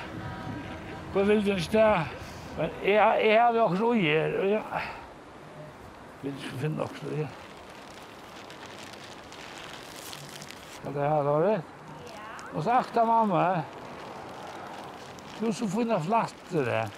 Hva 1.14 1.22
vil 1.31 1.44
du 1.46 1.55
ikke 1.55 1.87
Men 2.57 2.70
jeg, 2.87 3.22
jeg 3.27 3.40
har 3.40 3.55
jo 3.55 3.64
også 3.64 3.85
ui 3.90 4.03
her. 4.03 4.37
Jeg 4.46 4.62
vil 6.22 6.35
ikke 6.35 6.59
finne 6.61 6.83
også 6.83 7.09
det 7.11 7.16
her. 7.24 7.43
det 10.92 11.09
här 11.09 11.29
året. 11.29 11.61
Og 12.55 12.64
så 12.64 12.70
akta 12.70 13.05
mamma. 13.05 13.62
Du 15.38 15.53
så 15.53 15.68
fina 15.68 16.01
flatter 16.01 16.64
det. 16.64 16.88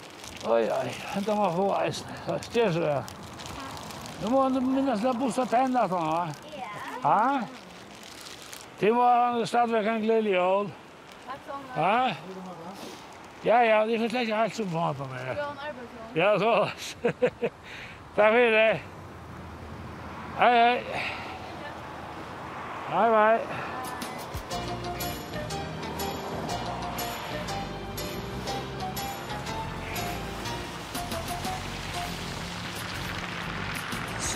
Oi, 0.46 0.62
oi, 0.70 0.88
hända 1.06 1.34
man 1.34 1.54
få 1.56 1.74
eisen. 1.80 2.08
Styr 2.40 2.72
så 2.72 2.80
det. 2.80 3.04
Nu 4.22 4.28
må 4.30 4.48
du 4.48 4.60
minnes 4.60 5.02
la 5.02 5.12
bosta 5.12 5.44
tenna 5.46 5.86
sånn, 5.88 6.06
va? 6.08 6.28
Ja. 6.52 6.68
Ja? 7.02 7.40
Det 8.80 8.92
var 8.92 9.44
stadigvæk 9.44 9.86
en 9.86 10.02
gledelig 10.02 10.34
jól. 10.36 10.70
Ja? 11.76 12.14
Ja, 13.44 13.60
ja, 13.64 13.84
det 13.86 13.98
fikk 14.00 14.16
ikke 14.22 14.40
helt 14.40 14.56
som 14.56 14.72
mat 14.72 14.96
på 14.98 15.06
meg. 15.12 15.38
Ja, 16.16 16.32
så. 16.40 16.54
Takk 18.16 18.32
for 18.32 18.56
det. 18.56 18.80
Hei, 20.40 20.52
hei. 20.56 20.82
Hei, 22.90 23.08
hei. 23.14 23.72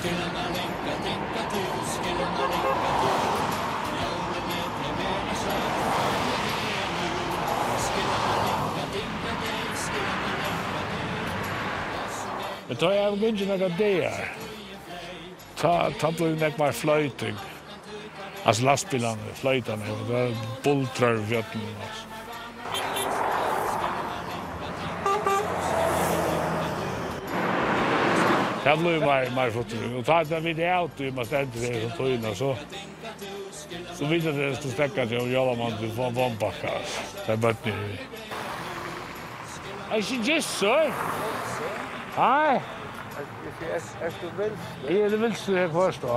Men 0.01 0.09
da 12.81 12.89
jeg 12.95 13.11
var 13.11 13.17
ikke 13.27 13.49
noen 13.51 13.75
dager, 13.77 14.25
da 15.61 16.09
ble 16.17 16.29
det 16.39 16.49
ikke 16.49 16.63
mer 16.63 16.73
fløyting. 16.73 17.37
Altså 18.47 18.65
lastbilene, 18.65 19.35
fløytene, 19.37 19.85
det 19.85 20.09
var 20.15 20.33
bultrør 20.65 21.21
i 21.21 21.27
fjøttene. 21.35 21.71
Altså. 21.89 22.20
Det 28.65 28.79
blir 28.79 28.95
jo 28.95 29.01
mer 29.01 29.31
mer 29.35 29.51
fort. 29.51 29.75
Og 29.97 30.05
tar 30.05 30.25
det 30.25 30.45
vidt 30.45 30.59
jeg 30.59 30.73
alltid, 30.77 31.07
man 31.07 31.15
måste 31.15 31.45
det 31.55 31.83
som 31.83 31.91
tog 31.97 32.09
inn, 32.09 32.25
och 32.25 32.37
så. 32.37 32.57
Så 33.95 34.07
vidt 34.07 34.25
jeg 34.25 34.35
det 34.35 34.57
skulle 34.57 34.73
stäcka 34.73 35.07
til 35.07 35.23
å 35.23 35.27
gjøre 35.29 35.57
man 35.57 35.73
til 35.73 35.77
å 35.77 35.81
till 35.81 35.97
från 35.97 36.15
bombackar. 36.15 36.83
Det 37.27 37.33
er 37.33 37.37
bøtt 37.37 37.65
nye. 37.67 37.99
I 39.97 40.03
should 40.03 40.29
just 40.29 40.59
sir. 40.59 40.93
Hi. 42.17 42.61
Er 44.03 44.13
du 44.21 44.29
vill? 44.37 44.53
Är 44.89 45.11
du 45.11 45.17
vill 45.17 45.35
så 45.35 45.69
først, 45.73 46.03
da. 46.03 46.09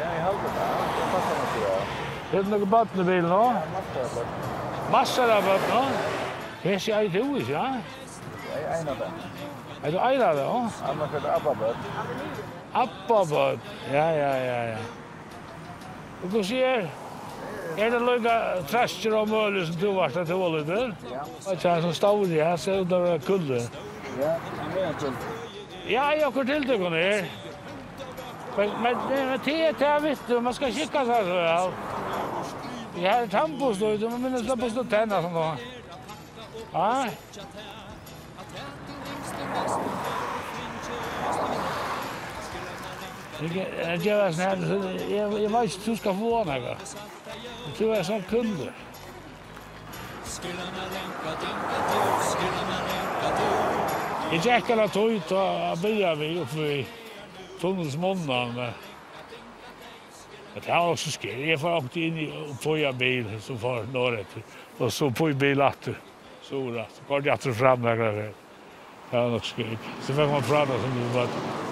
Ja, 0.00 0.10
jeg 0.14 0.22
håller 0.22 0.42
det. 0.42 0.68
Det 0.96 1.06
passar 1.12 1.36
mig 1.38 1.48
så. 1.54 1.80
Det 2.30 2.38
är 2.38 2.42
något 2.42 2.68
botten 2.68 3.00
i 3.00 3.04
bilen, 3.04 3.30
va? 3.30 3.54
Massor 3.72 4.02
av 4.02 4.14
botten. 4.14 4.90
Masser 4.92 5.30
av 5.36 5.44
botten, 5.44 5.76
va? 5.76 5.84
Det 6.62 6.80
ser 6.80 6.92
jag 6.92 7.14
ut, 7.14 7.48
ja? 7.48 7.66
Jeg 8.54 8.62
er 8.64 8.80
en 8.80 8.88
av 8.88 8.96
dem. 8.98 9.39
Er 9.84 9.90
du 9.90 9.98
eier 9.98 10.34
det, 10.36 10.42
ja? 10.44 10.70
Ja, 10.86 10.94
man 10.94 11.08
kallar 11.08 11.36
Abba-bød. 11.36 11.74
Abba-bød, 12.74 13.58
ja, 13.92 14.08
ja, 14.10 14.32
ja, 14.44 14.58
ja. 14.70 14.80
Og 16.22 16.34
hva 16.34 16.42
sier? 16.44 16.90
Er 17.78 17.92
det 17.94 18.00
lukka 18.02 18.34
trester 18.68 19.14
og 19.16 19.28
møller 19.30 19.64
som 19.64 19.76
du 19.80 19.92
var 19.96 20.12
til 20.12 20.34
ålet 20.34 20.66
der? 20.68 20.90
Ja. 21.10 21.22
Og 21.46 21.52
ikke 21.54 21.68
han 21.68 21.82
som 21.82 21.94
stavr 21.96 22.26
i 22.26 22.42
her, 22.42 22.56
ser 22.56 22.82
ut 22.82 22.92
av 22.92 23.06
kulde. 23.24 23.62
Ja, 24.18 24.34
han 24.50 24.76
er 24.76 24.88
en 24.88 24.98
kulde. 25.00 25.38
Ja, 25.88 26.10
jeg 26.10 26.24
har 26.24 26.30
kort 26.30 26.46
til 26.46 26.68
det, 26.68 26.78
her. 26.78 27.24
Men, 28.56 28.70
men, 28.82 28.96
men, 29.08 29.40
det 29.44 29.54
er 29.64 29.72
det 29.72 29.86
jeg 29.86 30.02
vet, 30.02 30.42
man 30.42 30.54
skal 30.54 30.72
kikka 30.74 31.04
seg 31.08 31.24
så, 31.30 31.38
ja. 31.40 31.58
Jeg 33.00 33.10
har 33.14 33.26
tampostøyde, 33.32 34.10
men 34.10 34.22
minnes 34.22 34.44
det 34.44 34.58
på 34.60 34.68
stå 34.68 34.84
tenna 34.90 35.22
som 35.22 35.34
da. 35.34 35.48
Ja. 36.74 36.90
Jeg 43.40 44.00
gjør 44.04 44.18
det 44.20 44.32
sånn 44.36 44.44
her, 44.44 44.58
jeg 45.08 45.28
vet 45.32 45.70
ikke 45.70 45.84
du 45.86 45.96
skal 45.96 46.16
få 46.18 46.40
noe. 46.44 46.74
Jeg 47.64 47.72
tror 47.78 47.88
jeg 47.88 47.98
er 47.98 48.08
sånn 48.08 48.26
kunde. 48.28 48.68
Jeg 54.30 54.42
gikk 54.44 54.70
alle 54.74 54.86
tog 54.92 55.14
ut 55.16 55.32
og 55.32 55.80
bygde 55.80 56.12
vi 56.20 56.28
oppe 56.42 56.68
i 56.68 56.82
tunnelsmånden. 57.62 58.60
Det 60.54 60.68
var 60.68 60.90
også 60.90 61.14
skjer. 61.14 61.40
Jeg 61.48 61.62
får 61.62 61.80
åkt 61.80 61.96
inn 61.96 62.20
i 62.20 62.28
en 62.28 63.00
bil 63.00 63.32
som 63.40 63.56
var 63.62 63.88
norrett. 63.94 64.36
Og 64.78 64.92
så 64.92 65.08
på 65.10 65.30
en 65.32 65.40
bil 65.40 65.64
atter. 65.64 65.96
Så 66.44 66.60
var 67.08 67.24
det 67.24 67.32
atter 67.32 67.56
fram 67.56 67.88
der. 67.88 68.04
Det 68.04 69.16
var 69.16 69.32
nok 69.32 69.48
skrik. 69.48 69.90
Så 70.04 70.12
fikk 70.12 70.28
man 70.28 70.44
prata 70.44 70.76
som 70.84 70.96
du 70.98 71.04
var. 71.16 71.69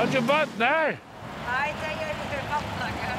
Har 0.00 0.06
du 0.06 0.20
bøtt 0.20 0.52
der? 0.58 0.94
Nei, 1.46 1.66
det 1.80 1.88
gjør 2.00 2.12
ikke 2.12 2.26
for 2.30 2.44
pannsaker. 2.50 3.16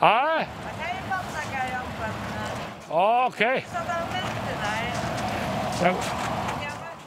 Hæ? 0.00 0.38
Det 0.78 0.86
er 0.86 1.02
pannsaker 1.10 1.62
i 1.68 1.74
omfattene. 1.80 2.46
Ok. 2.90 3.36
Så 3.36 3.82
det 3.88 3.94
er 3.96 4.06
venter 4.14 4.56
der. 4.64 5.86
Ja. 5.86 5.92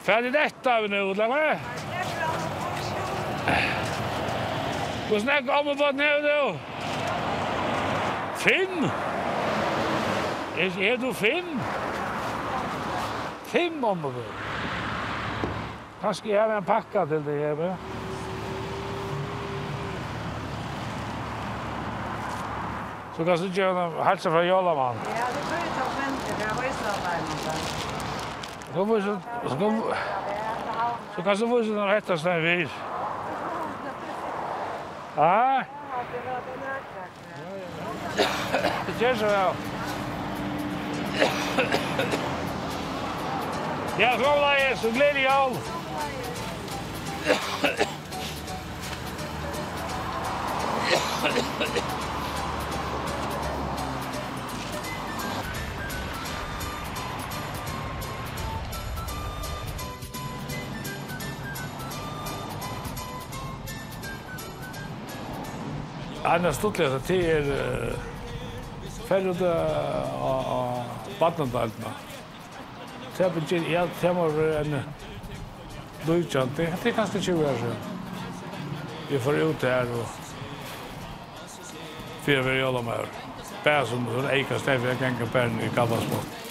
Ferdig 0.06 0.30
dette 0.32 0.72
av 0.72 0.86
nå, 0.88 1.00
la 1.18 1.26
meg. 1.28 1.60
Hvordan 5.08 5.28
er 5.34 5.44
gammel 5.50 5.76
vatten 5.82 6.00
her 6.00 6.24
nå? 6.24 6.38
Finn? 8.40 8.88
Er, 10.56 10.80
er 10.88 10.96
du 11.04 11.12
Finn? 11.12 11.60
Finn, 13.52 13.84
om 13.84 14.00
mamma. 14.00 14.24
Kanskje 16.00 16.32
jeg 16.32 16.40
har 16.40 16.56
en 16.56 16.72
pakka 16.72 17.04
til 17.12 17.20
det 17.28 17.38
her, 17.42 17.54
men... 17.60 18.03
Så 23.16 23.24
kan 23.24 23.36
du 23.36 23.44
ikke 23.46 23.90
hälsa 24.04 24.30
från 24.30 24.46
Jolaman. 24.46 24.96
Ja, 25.04 25.10
det 25.10 25.40
tror 25.48 25.58
jag 25.58 25.68
tar 25.76 25.88
svenska. 25.96 26.32
Det 26.38 26.44
er 26.44 26.64
ju 26.66 26.72
så 29.02 29.10
varmt. 29.10 29.20
Så 29.48 29.56
kan. 29.56 29.82
Så 31.16 31.22
kan 31.22 31.36
du 31.36 31.48
få 31.48 31.64
sig 31.64 31.74
den 31.74 31.86
rätta 31.86 32.18
snön 32.18 32.42
vid. 32.42 32.68
Ja? 35.16 35.62
Det 38.98 39.04
gör 39.04 39.14
så 39.14 39.24
väl. 39.24 39.54
Ja, 43.98 44.12
kom 44.12 44.40
där, 44.40 44.76
så 44.76 44.90
glädje 44.90 45.22
jag. 45.22 45.50
han 66.34 66.44
er 66.44 66.54
stortlig 66.56 66.86
at 66.90 67.04
det 67.06 67.18
er 67.30 67.44
ferdig 69.06 69.34
av 69.46 70.88
badnadalene. 71.20 71.92
Det 73.14 73.22
er 73.22 73.34
begynner, 73.36 73.70
ja, 73.70 73.84
det 74.00 74.14
må 74.16 74.24
være 74.34 74.64
en 74.64 74.74
løytjant. 76.08 76.56
Det 76.58 76.72
er 76.74 76.96
kanskje 76.96 77.20
20 77.28 77.46
år 77.46 77.60
siden. 77.60 77.76
Vi 79.10 79.20
får 79.22 79.42
ut 79.44 79.62
her 79.62 79.92
og 79.94 80.06
fyrir 82.24 82.42
vi 82.48 82.58
jólum 82.58 82.90
her. 82.90 83.06
Bæsum, 83.64 84.08
eikast, 84.32 84.68
eifir, 84.68 84.98
gengar, 84.98 85.30
bærin, 85.32 85.60
i 85.62 85.70
gabbasmott. 85.76 86.43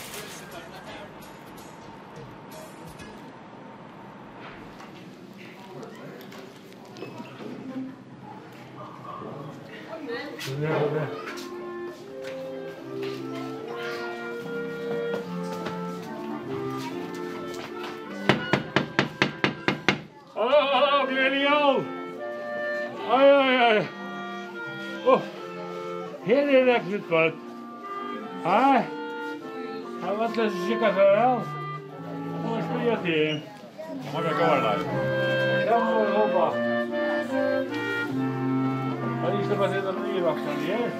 Vi 39.43 39.49
ska 39.49 39.57
bara 39.57 39.69
sätta 39.69 39.91
den 39.91 40.05
i 40.17 40.21
vakten 40.21 40.63
igen. 40.63 40.91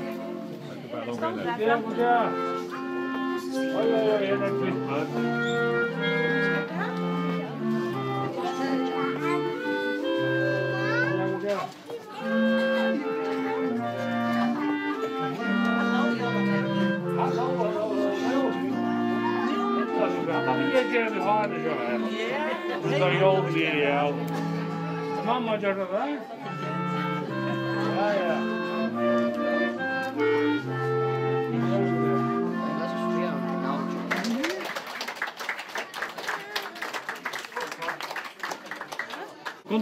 Ja, 1.60 1.79
ja. 1.97 2.29
Oj, 3.56 3.93
oj, 3.93 4.17
oj, 4.19 4.27
den 4.27 4.43
är 4.43 4.49
klippad. 4.63 5.08
Hallå, 17.17 17.47
hallå, 17.58 17.84
hallå. 18.23 18.51
I 21.08 21.21
handen, 21.21 21.65
ja. 21.65 21.73
Det 22.89 22.95
är 22.95 23.12
ju 23.12 23.25
aldrig, 23.25 23.84
ja. 23.84 24.13
Mamma 25.25 25.58
gjør 25.58 25.75
det 25.75 25.86
der. 25.86 26.33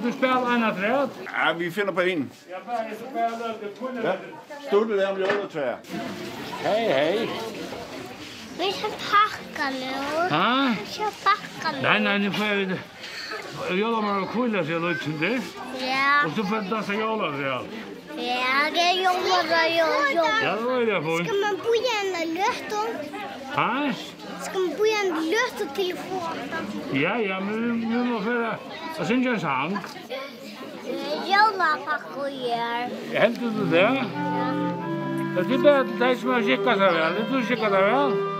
Kan 0.01 0.11
du 0.11 0.17
spela 0.17 0.55
en 0.55 0.63
av 0.63 0.75
träd? 0.75 1.09
Ja, 1.25 1.53
vi 1.57 1.71
finner 1.71 1.91
på 1.91 2.03
in. 2.03 2.29
Jag 2.49 2.65
börjar 2.65 3.55
det 3.61 3.79
på 3.79 3.89
det. 3.89 4.17
Stod 4.67 4.87
du 4.87 4.97
där 4.97 5.11
om 5.11 5.21
jag 5.21 5.51
tror 5.51 5.75
Hej, 6.63 6.89
hej. 6.89 7.29
Vi 8.57 8.71
ska 8.71 8.87
packa 8.87 9.69
nu. 9.69 9.93
Ha? 10.35 10.75
Vi 10.79 10.93
ska 10.93 11.03
packa 11.03 11.71
nu. 11.75 11.81
Nej, 11.81 11.99
nej, 11.99 12.19
nu 12.19 12.31
får 12.31 12.45
jag. 12.45 12.79
Jag 13.79 13.91
har 13.91 14.01
bara 14.01 14.27
kvilla 14.27 14.65
sig 14.65 14.79
lite 14.79 15.03
som 15.03 15.19
det. 15.19 15.41
Ja. 15.85 16.25
Och 16.25 16.35
så 16.35 16.43
får 16.43 16.57
jag 16.57 16.65
dansa 16.65 16.93
jolla 16.93 17.37
sig 17.37 17.51
allt. 17.51 17.67
Ja, 18.07 18.69
det 18.73 18.79
är 18.79 18.93
jolla, 18.93 19.67
jolla, 19.67 20.09
jolla. 20.15 20.41
Ja, 20.43 20.55
det 20.55 20.61
var 20.61 20.81
det 20.81 20.91
jag 20.91 21.03
får. 21.03 21.23
Ska 21.23 21.33
man 21.33 21.57
bo 21.57 21.75
i 21.75 21.83
en 22.01 22.33
lötton? 22.33 22.87
Ha? 23.55 23.93
Ska 24.41 24.59
man 24.59 24.77
bo 24.77 24.85
i 24.85 24.93
en 25.03 25.29
löt 25.31 25.75
telefon? 25.75 26.37
Ja, 26.93 27.17
ja, 27.17 27.39
men 27.39 27.79
vi 27.79 28.11
må 28.11 28.21
föra... 28.21 28.55
Jag 28.97 29.07
syns 29.07 29.27
en 29.27 29.39
sang. 29.39 29.77
Jola 31.25 31.77
pakko 31.85 32.27
gör. 32.27 32.89
Helt 33.19 33.39
du 33.39 33.65
det? 33.65 34.05
Ja. 35.35 35.41
Det 35.43 35.53
är 35.53 35.57
bara 35.57 35.83
det 35.83 36.15
som 36.15 36.29
har 36.29 36.41
skickat 36.41 36.77
sig 36.77 36.91
väl. 36.93 37.13
Det 37.13 37.21
är 37.21 37.37
du 37.37 37.45
skickat 37.45 37.71
sig 37.71 37.81
väl? 37.81 38.30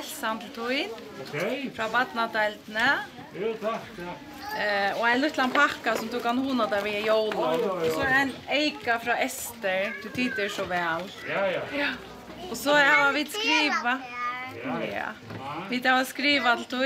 helsan 0.00 0.40
til 0.40 0.52
tøyen. 0.56 0.92
Ok. 1.22 1.36
Fra 1.76 1.88
badnadeltene. 1.92 2.90
Jo, 3.36 3.54
takk, 3.60 3.88
ja. 4.00 4.16
Eh, 4.50 4.96
og 4.98 5.04
en 5.06 5.20
liten 5.22 5.52
pakka 5.54 5.94
som 5.98 6.08
du 6.10 6.18
kan 6.22 6.38
hona 6.42 6.66
der 6.70 6.82
vi 6.82 6.96
er 6.98 7.04
jolo. 7.06 7.38
Oh, 7.38 7.52
ja, 7.54 7.66
ja. 7.66 7.74
Og 7.74 7.92
så 7.94 8.06
en 8.20 8.32
eika 8.50 8.96
fra 9.02 9.18
Ester, 9.22 9.92
du 10.02 10.08
tider 10.14 10.48
så 10.50 10.64
vel. 10.70 11.06
Ja, 11.28 11.44
ja. 11.52 11.60
ja. 11.76 11.90
Og 12.48 12.56
så 12.58 12.74
har 12.74 13.12
vi 13.14 13.26
skriva. 13.30 14.00
Ja, 14.64 14.80
ja. 14.82 15.10
Vi 15.70 15.78
tar 15.80 16.00
og 16.00 16.08
skriva 16.08 16.56
alt 16.56 16.72
du. 16.72 16.82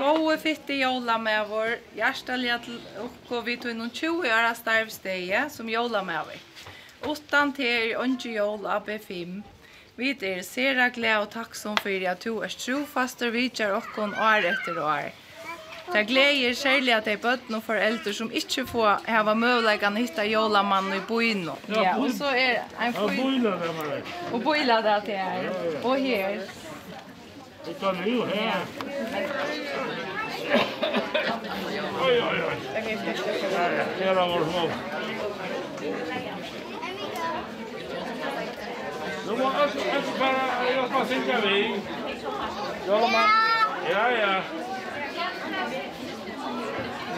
Gåe 0.00 0.36
fitte 0.42 0.74
jåla 0.74 1.18
med 1.22 1.46
vår 1.52 1.76
hjertelige 1.94 2.58
til 2.64 2.80
oppgå 3.04 3.44
vi 3.46 3.56
tog 3.62 3.76
noen 3.78 3.92
20 3.94 4.26
år 4.26 4.48
av 4.50 4.58
starvsteget 4.58 5.54
som 5.54 5.70
jåla 5.70 6.02
med 6.02 6.32
vi. 6.32 6.40
Åttan 7.06 7.54
til 7.54 7.94
ønske 8.02 8.34
jåla 8.34 8.80
B5. 8.82 9.42
Vi 9.96 10.10
er 10.22 10.40
sera 10.42 10.88
glede 10.88 11.18
og 11.20 11.30
takksom 11.30 11.76
for 11.76 12.06
at 12.08 12.24
du 12.24 12.38
er 12.40 12.54
trofast 12.56 13.22
og 13.26 13.34
vidtjer 13.34 13.74
okken 13.76 14.14
år 14.16 14.46
etter 14.48 14.78
år. 14.80 15.10
Det 15.92 16.06
gleder 16.08 16.54
særlig 16.56 16.94
at 16.94 17.04
de 17.04 17.16
bøtten 17.20 17.54
og 17.58 17.62
foreldre 17.66 18.12
som 18.16 18.30
ikke 18.32 18.64
får 18.70 19.04
hava 19.04 19.34
møvleggen 19.34 19.96
hitta 20.00 20.24
jolamannen 20.24 20.96
i 20.96 21.02
byen. 21.08 21.50
Ja, 21.68 21.98
og 21.98 22.10
så 22.16 22.32
er 22.32 22.62
en 22.80 22.94
fyr... 22.94 23.50
Og 24.32 24.40
bøyla 24.46 24.80
det 24.86 24.98
til 25.04 25.14
her. 25.20 25.50
Og 25.84 25.96
her. 25.96 26.40
Det 27.66 27.76
kan 27.80 28.00
jo 28.08 28.24
her. 28.24 28.64
Oj, 32.02 32.20
oj, 32.30 32.42
oj. 32.48 32.56
Det 33.98 34.04
är 34.04 34.14
det. 34.14 34.70
Det. 35.80 36.31
Nu 39.26 39.32
må 39.32 39.42
jag 39.42 39.64
också 39.64 40.18
bara, 40.18 40.70
jag 40.76 40.88
ska 40.88 41.04
synka 41.04 41.40
vi. 41.40 41.80
Ja, 42.86 43.00
man. 43.00 43.28
Ja, 43.90 44.10
ja. 44.10 44.42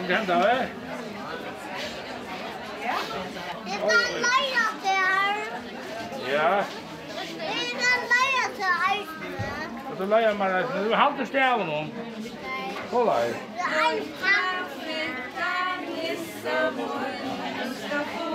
Det 0.01 0.07
kan 0.07 0.15
hända, 0.15 0.39
va? 0.39 0.55
Det 3.65 3.79
leie 4.25 4.65
til 4.81 4.89
her. 4.89 5.35
Ja. 6.27 6.63
Det 7.17 7.69
kan 7.81 7.99
til 8.09 8.29
där. 8.59 8.99
Och 9.91 9.97
så 9.97 10.05
leja 10.05 10.33
man 10.33 10.47
där. 10.47 10.83
Du 10.83 10.89
har 10.89 10.95
halvt 10.95 11.27
stäv 11.27 11.59
någon. 11.59 11.91
Kolla 12.91 13.13
här. 13.13 13.23
Det 13.23 13.33
er 13.33 13.65
en 13.65 13.73
halvt 13.81 14.07
stäv. 14.19 14.65
Det 14.77 14.91
är 15.41 15.75
en 17.23 17.57
halvt 17.59 17.77
stäv. 17.77 18.34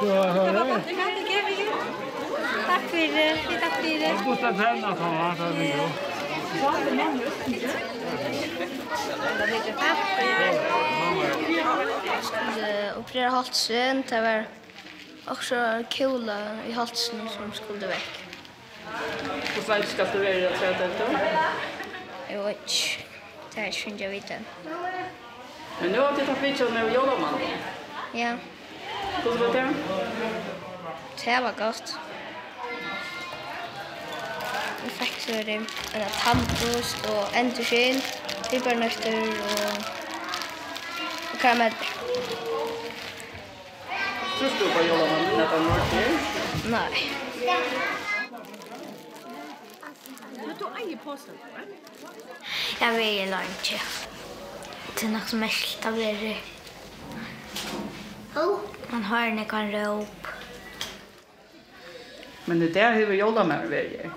Takk 0.00 0.08
for 0.08 0.46
det. 1.56 1.76
Takk 2.66 2.84
for 2.90 2.96
det. 2.96 3.36
Takk 9.76 10.00
for 10.16 10.24
det. 12.56 12.92
Og 12.96 13.04
flere 13.08 13.30
halsen, 13.30 14.04
det 14.08 14.22
var 14.22 14.44
också 15.26 15.84
kula 15.90 16.38
i 16.68 16.72
halsen 16.72 17.28
som 17.28 17.52
skulle 17.52 17.86
väck. 17.86 18.24
Och 19.58 19.62
så 19.62 19.82
ska 19.86 20.04
du 20.04 20.18
vara 20.18 20.48
att 20.48 20.62
att 20.62 20.78
det 20.78 22.34
Jag 22.34 22.44
vet 22.44 22.56
inte. 22.56 23.04
Det 23.54 23.60
här 23.60 23.70
skulle 23.70 23.96
jag 23.96 24.10
vet 24.10 24.30
veta. 24.30 24.34
Men 25.80 25.92
nu 25.92 26.00
har 26.00 26.12
du 26.12 26.26
tagit 26.26 26.42
video 26.42 26.70
med 26.70 26.94
Jogaman. 26.94 27.40
Ja. 28.12 28.36
Hvordan 29.22 29.40
var 29.40 29.52
det? 29.52 29.76
Det 31.24 31.42
var 31.42 31.54
godt. 31.58 32.00
Vi 34.84 34.90
fikk 34.90 35.20
så 35.20 35.32
en 35.32 35.66
tannbust 36.22 37.06
og 37.08 37.38
enderskinn, 37.40 38.00
tilbærnøkter 38.50 39.18
og, 39.20 39.84
og 41.32 41.38
karameller. 41.40 41.90
Synes 44.38 44.52
du 44.60 44.64
på 44.76 44.84
jolamannen 44.88 45.40
at 45.40 45.48
han 45.48 45.66
var 45.66 45.82
til? 45.90 46.08
Nei. 46.70 46.92
Men 50.46 50.56
du 50.60 50.66
eier 50.80 50.98
påsen, 51.04 51.34
Jeg 52.80 52.92
vil 52.92 53.04
ikke. 53.04 53.82
Det 54.94 55.04
er 55.08 55.12
nok 55.12 55.28
som 55.28 55.42
helst 55.42 55.86
av 55.86 55.92
dere. 55.92 56.34
Oh. 58.36 58.58
Han 58.90 59.02
har 59.02 59.26
en 59.26 59.44
kan 59.44 59.72
råp. 59.72 60.26
Men 62.44 62.60
det 62.60 62.68
där 62.68 62.94
hur 62.94 63.12
jobbar 63.12 63.44
man 63.44 63.58
med 63.58 63.70
det? 63.70 64.10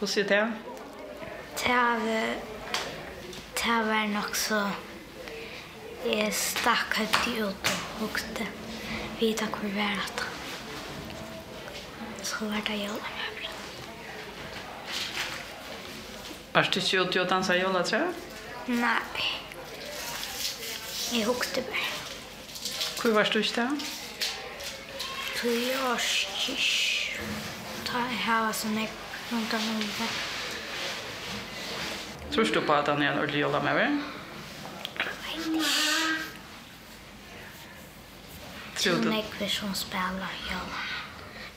Hur 0.00 0.06
ser 0.06 0.24
det? 0.24 0.52
Det 1.64 1.70
är 1.70 2.34
det 3.54 3.82
var 3.84 4.06
nog 4.06 4.36
så 4.36 4.68
jag 6.04 6.34
stack 6.34 6.96
högt 6.98 7.28
ut 7.28 7.38
och 7.40 8.00
hugste. 8.00 8.46
Vita 9.18 9.44
hur 9.62 9.68
var 9.68 9.96
det. 10.16 10.22
Så 12.22 12.44
var 12.44 12.60
det 12.66 12.76
jobbar 12.76 13.10
med 13.18 13.42
det. 13.42 13.48
Varst 16.52 16.72
du 16.72 16.80
inte 16.80 16.96
ut 16.96 17.16
och 17.16 17.26
dansa 17.26 17.56
jobbar 17.56 17.82
tror 17.82 18.02
jag? 18.02 18.12
Nej. 18.66 19.47
Jeg 21.12 21.24
hukte 21.24 21.62
bare. 21.62 21.92
Hvor 23.00 23.10
var 23.10 23.30
du 23.32 23.38
ikke 23.38 23.60
da? 23.60 23.68
Tui 25.36 25.70
årskis. 25.92 26.68
Ta 27.86 28.02
i 28.12 28.18
hava 28.26 28.52
som 28.52 28.74
jeg 28.76 28.90
rundt 29.32 29.54
av 29.54 29.60
hundre. 29.60 30.08
Tror 32.34 32.52
du 32.54 32.60
på 32.60 32.74
at 32.76 32.88
han 32.92 33.02
er 33.02 33.12
en 33.12 33.18
ordentlig 33.22 33.40
jolla 33.40 33.62
med 33.62 33.72
hver? 33.78 33.96
Tror 38.76 39.00
du? 39.02 39.10
Jeg 39.10 39.24
vil 39.38 39.50
som 39.50 39.74
spiller 39.74 40.36
jolla. 40.50 40.84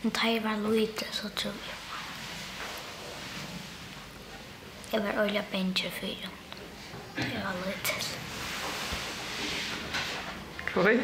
Men 0.02 0.12
ta 0.12 0.32
i 0.32 0.40
var 0.44 0.58
lite 0.72 1.06
så 1.12 1.30
tror 1.30 1.52
jeg. 1.68 1.78
Jeg 4.94 5.04
var 5.04 5.22
ordentlig 5.22 5.46
bensjer 5.52 5.92
fyrir. 5.92 6.30
Det 7.16 7.42
var 7.44 7.66
lite. 7.68 8.31
Hvor 10.74 10.82
er 10.82 11.00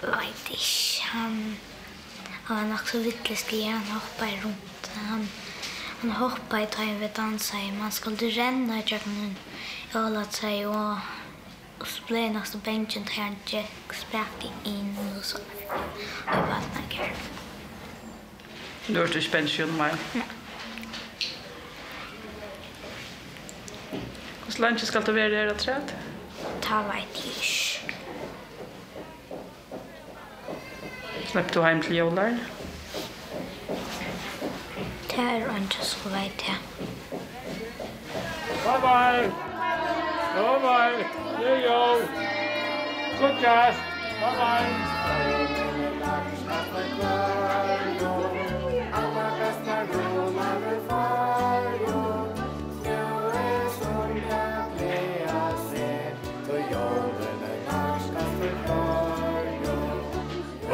Vet 0.00 0.48
ikke, 0.50 1.02
han, 1.04 1.58
han 2.44 2.56
var 2.56 2.64
nok 2.64 2.88
så 2.88 2.98
vittlig 2.98 3.64
han 3.68 3.82
hoppet 3.92 4.44
rundt. 4.44 4.90
Han, 4.94 5.28
han 6.00 6.10
hoppet 6.10 6.62
i 6.62 6.70
tøy 6.72 6.94
ved 7.00 7.08
dansa 7.16 7.56
i, 7.56 7.70
man 7.70 7.92
skulle 7.92 8.30
renne 8.36 8.78
i 8.80 8.86
kjøkkenen 8.88 9.36
i 9.92 9.98
alle 10.00 10.24
tøy, 10.32 10.64
og, 10.64 10.98
og 11.80 11.86
så 11.86 12.06
ble 12.08 12.24
jeg 12.24 12.32
nok 12.32 12.48
så 12.48 12.58
benjen 12.64 12.88
til 12.88 13.20
han 13.20 13.36
gikk 13.46 13.94
sprakte 14.00 14.48
inn 14.64 14.96
og 15.04 15.24
så. 15.24 15.44
Og 15.68 16.32
jeg 16.32 16.46
var 16.48 16.68
nok. 16.78 17.00
Du 18.88 18.98
har 18.98 19.16
ikke 19.20 19.36
benjen 19.36 19.76
med? 19.76 20.06
Nei. 20.14 20.28
Hvordan 24.44 24.64
lenge 24.64 24.86
skal 24.86 25.04
du 25.06 25.12
være 25.12 25.36
her 25.36 25.52
og 25.52 25.60
tredd? 25.60 25.92
ta 26.70 26.82
veit 26.86 27.16
jeg 27.18 27.32
ikke. 27.34 27.94
Slepp 31.30 31.54
du 31.54 31.62
heim 31.62 31.82
til 31.82 31.96
jolaren? 31.96 32.38
Det 35.10 35.18
er 35.18 35.56
ikke 35.56 35.82
så 35.82 36.08
veit 36.14 36.46
jeg. 36.46 36.58
Bye 38.62 38.80
bye! 38.86 39.26
Bye 40.36 40.60
bye! 40.66 41.02
New 41.42 41.56
York! 41.66 42.08
Good 43.18 43.36
guys! 43.42 43.76
Bye 44.22 44.34
bye! 44.38 44.99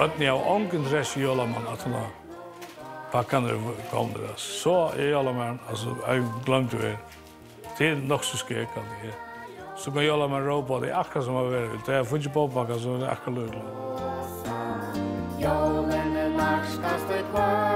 Bøtni 0.06 0.28
av 0.30 0.38
ongen 0.46 0.84
dress 0.86 1.16
i 1.18 1.20
Jolaman 1.24 1.64
at 1.66 1.80
hun 1.82 1.96
har 1.96 2.10
pakkaner 3.10 3.56
og 3.58 3.80
kommer. 3.90 4.28
Så 4.38 4.74
er 4.94 5.08
Jolamann, 5.10 5.58
altså, 5.66 5.96
jeg 6.06 6.22
glemte 6.46 6.78
det. 6.78 6.92
Det 7.78 7.88
er 7.88 8.04
nok 8.06 8.22
så 8.24 8.38
skrek 8.38 8.76
at 8.78 8.92
det. 9.02 9.10
Så 9.76 9.90
kan 9.90 10.06
Jolamann 10.06 10.46
råpa 10.46 10.78
det 10.84 10.92
akkurat 10.94 11.26
som 11.26 11.34
har 11.40 11.50
vært 11.50 11.86
Det 11.86 11.94
Jeg 11.94 12.06
får 12.06 12.18
på 12.28 12.46
påpakka, 12.46 12.78
som 12.78 13.00
det 13.00 13.08
er 13.08 13.16
akkurat 13.16 13.38
løgla. 13.38 13.62
Jolamann, 15.42 16.36
marskast 16.38 17.10
et 17.10 17.26
kvar. 17.34 17.75